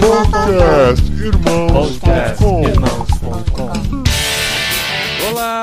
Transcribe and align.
Podcast 0.00 1.12
Irmãos.com 1.22 2.91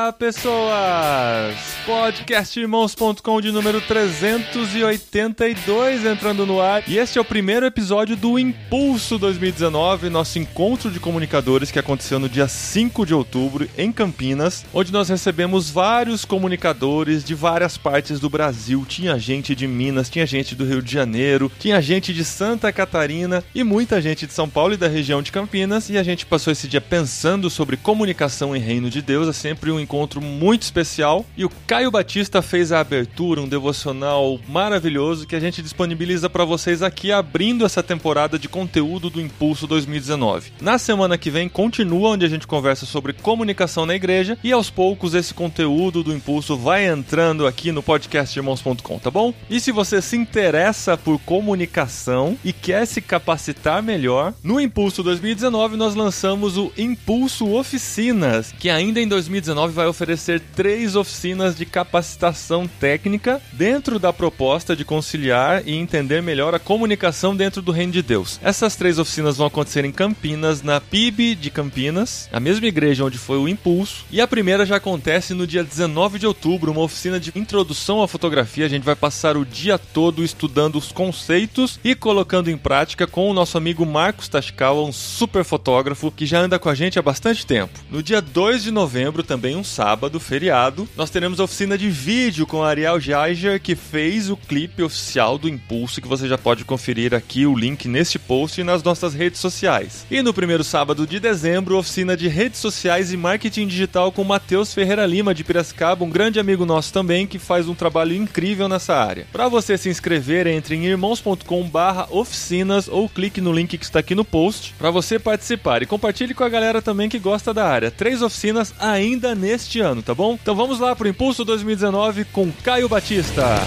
Olá, 0.10 0.14
pessoas! 0.14 1.56
Podcastirmãos.com 1.86 3.42
de 3.42 3.52
número 3.52 3.80
382 3.80 6.04
entrando 6.04 6.48
no 6.48 6.60
ar. 6.60 6.82
E 6.88 6.98
este 6.98 7.20
é 7.20 7.22
o 7.22 7.26
primeiro 7.26 7.64
episódio 7.64 8.16
do 8.16 8.40
Impulso 8.40 9.20
2019, 9.20 10.10
nosso 10.10 10.40
encontro 10.40 10.90
de 10.90 11.00
comunicadores 11.00 11.70
que 11.70 11.78
aconteceu 11.78 12.20
no 12.20 12.28
dia 12.28 12.48
5 12.48 13.06
de 13.06 13.14
outubro 13.14 13.70
em 13.78 13.92
Campinas, 13.92 14.66
onde 14.74 14.92
nós 14.92 15.10
recebemos 15.10 15.70
vários 15.70 16.26
comunicadores 16.26 17.24
de 17.24 17.36
várias 17.36 17.78
partes 17.78 18.20
do 18.20 18.32
Brasil. 18.32 18.84
Tinha 18.90 19.20
gente 19.20 19.54
de 19.54 19.68
Minas, 19.68 20.10
tinha 20.10 20.26
gente 20.26 20.56
do 20.56 20.66
Rio 20.66 20.82
de 20.82 20.92
Janeiro, 20.92 21.52
tinha 21.60 21.80
gente 21.82 22.16
de 22.16 22.26
Santa 22.26 22.72
Catarina 22.72 23.44
e 23.54 23.64
muita 23.64 24.02
gente 24.02 24.26
de 24.26 24.34
São 24.34 24.50
Paulo 24.50 24.74
e 24.74 24.78
da 24.78 24.88
região 24.88 25.22
de 25.22 25.32
Campinas. 25.32 25.88
E 25.92 26.00
a 26.00 26.04
gente 26.04 26.26
passou 26.26 26.52
esse 26.52 26.68
dia 26.68 26.82
pensando 26.82 27.48
sobre 27.48 27.78
comunicação 27.78 28.56
em 28.56 28.60
Reino 28.60 28.90
de 28.90 29.04
Deus. 29.04 29.28
É 29.28 29.34
sempre 29.34 29.72
um 29.72 29.80
encontro 29.80 29.99
muito 30.22 30.64
especial. 30.64 31.26
E 31.36 31.46
o 31.46 31.52
Caio 31.68 31.92
Batista 31.92 32.42
fez 32.42 32.72
a 32.72 32.80
abertura, 32.80 33.42
um 33.42 33.48
devocional 33.48 34.40
maravilhoso 34.48 35.28
que 35.28 35.36
a 35.36 35.40
gente 35.40 35.62
disponibiliza 35.62 36.30
para 36.30 36.46
vocês 36.46 36.82
aqui 36.82 37.12
abrindo 37.12 37.66
essa 37.66 37.84
temporada 37.84 38.38
de 38.38 38.48
conteúdo 38.48 39.10
do 39.10 39.22
Impulso 39.22 39.68
2019. 39.68 40.54
Na 40.62 40.78
semana 40.78 41.18
que 41.18 41.30
vem 41.30 41.50
continua 41.50 42.10
onde 42.10 42.26
a 42.26 42.30
gente 42.30 42.48
conversa 42.48 42.86
sobre 42.86 43.14
comunicação 43.14 43.86
na 43.86 43.96
igreja 43.96 44.38
e 44.44 44.52
aos 44.52 44.70
poucos 44.70 45.14
esse 45.14 45.34
conteúdo 45.34 46.04
do 46.04 46.14
Impulso 46.14 46.58
vai 46.58 46.88
entrando 46.88 47.46
aqui 47.46 47.72
no 47.72 47.84
podcastirmãos.com, 47.84 49.00
tá 49.00 49.12
bom? 49.12 49.34
E 49.50 49.60
se 49.60 49.72
você 49.72 50.02
se 50.02 50.16
interessa 50.16 50.98
por 50.98 51.20
comunicação 51.20 52.38
e 52.44 52.54
quer 52.54 52.86
se 52.86 53.02
capacitar 53.02 53.82
melhor, 53.82 54.34
no 54.44 54.60
Impulso 54.60 55.04
2019 55.04 55.78
nós 55.78 55.96
lançamos 55.96 56.58
o 56.58 56.72
Impulso 56.78 57.52
Oficinas, 57.54 58.54
que 58.58 58.70
ainda 58.70 59.02
em 59.02 59.08
2019 59.08 59.74
vai 59.74 59.88
oferecer 59.90 60.42
três 60.56 60.96
oficinas 60.96 61.56
de 61.56 61.66
capacitação 61.66 62.68
técnica 62.68 63.42
dentro 63.52 64.00
da 64.00 64.14
proposta 64.14 64.76
de 64.76 64.86
conciliar 64.86 65.68
e 65.68 65.76
entender 65.76 66.22
melhor 66.22 66.54
a 66.56 66.60
comunicação 66.60 67.36
dentro 67.36 67.62
do 67.62 67.72
Reino 67.72 67.92
de 67.92 68.02
Deus. 68.02 68.40
Essas 68.44 68.76
três 68.76 69.00
oficinas 69.00 69.38
vão 69.38 69.48
acontecer 69.48 69.84
em 69.86 69.92
Campinas, 69.92 70.62
na 70.62 70.80
PIB 70.80 71.36
de 71.36 71.50
Campinas, 71.50 72.30
a 72.32 72.40
mesma 72.40 72.68
igreja 72.68 73.04
onde 73.04 73.18
foi 73.18 73.38
o 73.38 73.48
Impulso, 73.48 74.06
e 74.12 74.22
a 74.22 74.28
primeira 74.28 74.66
já 74.66 74.78
acontece 74.78 75.34
no 75.34 75.48
dia 75.48 75.64
19 75.64 76.20
de 76.20 76.28
outubro, 76.28 76.72
uma 76.72 76.82
oficina 76.82 77.20
de 77.20 77.32
introdução 77.36 78.02
à 78.02 78.08
fotografia. 78.08 78.66
A 78.66 78.70
gente 78.70 78.84
vai 78.84 78.96
passar 78.96 79.38
o 79.38 79.46
dia 79.46 79.78
todo 79.78 80.24
estudando 80.24 80.78
os 80.78 80.92
conceitos 80.92 81.80
e 81.84 81.96
colocando 81.96 82.50
em 82.50 82.58
prática 82.58 83.08
com 83.08 83.30
o 83.30 83.34
nosso 83.34 83.58
amigo 83.58 83.86
Marcos 83.86 84.28
Tashikawa, 84.28 84.84
um 84.84 84.92
super 84.92 85.44
fotógrafo 85.44 86.12
que 86.12 86.26
já 86.26 86.40
anda 86.40 86.60
com 86.60 86.70
a 86.70 86.76
gente 86.76 87.00
há 87.00 87.02
bastante 87.02 87.46
tempo. 87.46 87.80
No 87.90 88.04
dia 88.04 88.22
2 88.22 88.64
de 88.64 88.72
novembro, 88.72 89.24
também 89.24 89.56
um 89.56 89.64
sábado, 89.80 90.20
feriado, 90.20 90.90
nós 90.98 91.10
teremos 91.10 91.40
a 91.40 91.46
oficina 91.46 91.78
de 91.78 91.90
vídeo 91.90 92.46
com 92.46 92.62
Ariel 92.62 93.00
Jaeger, 93.00 93.62
que 93.62 93.78
fez 93.78 94.30
o 94.30 94.36
clipe 94.36 94.84
oficial 94.84 95.38
do 95.38 95.48
Impulso, 95.48 96.02
que 96.02 96.08
você 96.08 96.28
já 96.28 96.38
pode 96.38 96.66
conferir 96.66 97.14
aqui 97.14 97.46
o 97.46 97.56
link 97.56 97.88
neste 97.88 98.20
post 98.20 98.60
e 98.60 98.64
nas 98.66 98.84
nossas 98.84 99.14
redes 99.14 99.40
sociais. 99.40 100.06
E 100.12 100.22
no 100.22 100.34
primeiro 100.34 100.66
sábado 100.66 101.08
de 101.08 101.18
dezembro, 101.18 101.78
oficina 101.78 102.18
de 102.18 102.28
redes 102.28 102.60
sociais 102.60 103.14
e 103.14 103.16
marketing 103.16 103.68
digital 103.68 104.12
com 104.12 104.22
Matheus 104.26 104.74
Ferreira 104.74 105.06
Lima, 105.06 105.34
de 105.34 105.46
Piracicaba, 105.46 106.04
um 106.04 106.10
grande 106.10 106.42
amigo 106.42 106.66
nosso 106.66 106.92
também, 106.92 107.26
que 107.26 107.40
faz 107.40 107.70
um 107.70 107.74
trabalho 107.74 108.14
incrível 108.14 108.68
nessa 108.68 108.98
área. 108.98 109.28
Para 109.32 109.48
você 109.48 109.78
se 109.78 109.88
inscrever, 109.88 110.46
entre 110.46 110.76
em 110.76 110.88
irmãos.com 110.88 111.72
oficinas 112.10 112.90
ou 112.90 113.08
clique 113.08 113.40
no 113.40 113.54
link 113.54 113.78
que 113.78 113.86
está 113.86 114.00
aqui 114.00 114.14
no 114.14 114.26
post 114.26 114.76
para 114.78 114.92
você 114.92 115.18
participar 115.18 115.82
e 115.82 115.86
compartilhe 115.86 116.34
com 116.34 116.44
a 116.44 116.50
galera 116.50 116.82
também 116.82 117.08
que 117.08 117.18
gosta 117.18 117.54
da 117.54 117.66
área. 117.66 117.90
Três 117.90 118.22
oficinas 118.22 118.74
ainda 118.78 119.34
neste 119.60 119.82
ano, 119.82 120.02
tá 120.02 120.16
bom? 120.16 120.38
Então 120.42 120.56
vamos 120.56 120.80
lá 120.80 120.96
pro 120.96 121.08
Impulso 121.08 121.44
2019 121.44 122.26
com 122.26 122.50
Caio 122.64 122.88
Batista. 122.88 123.58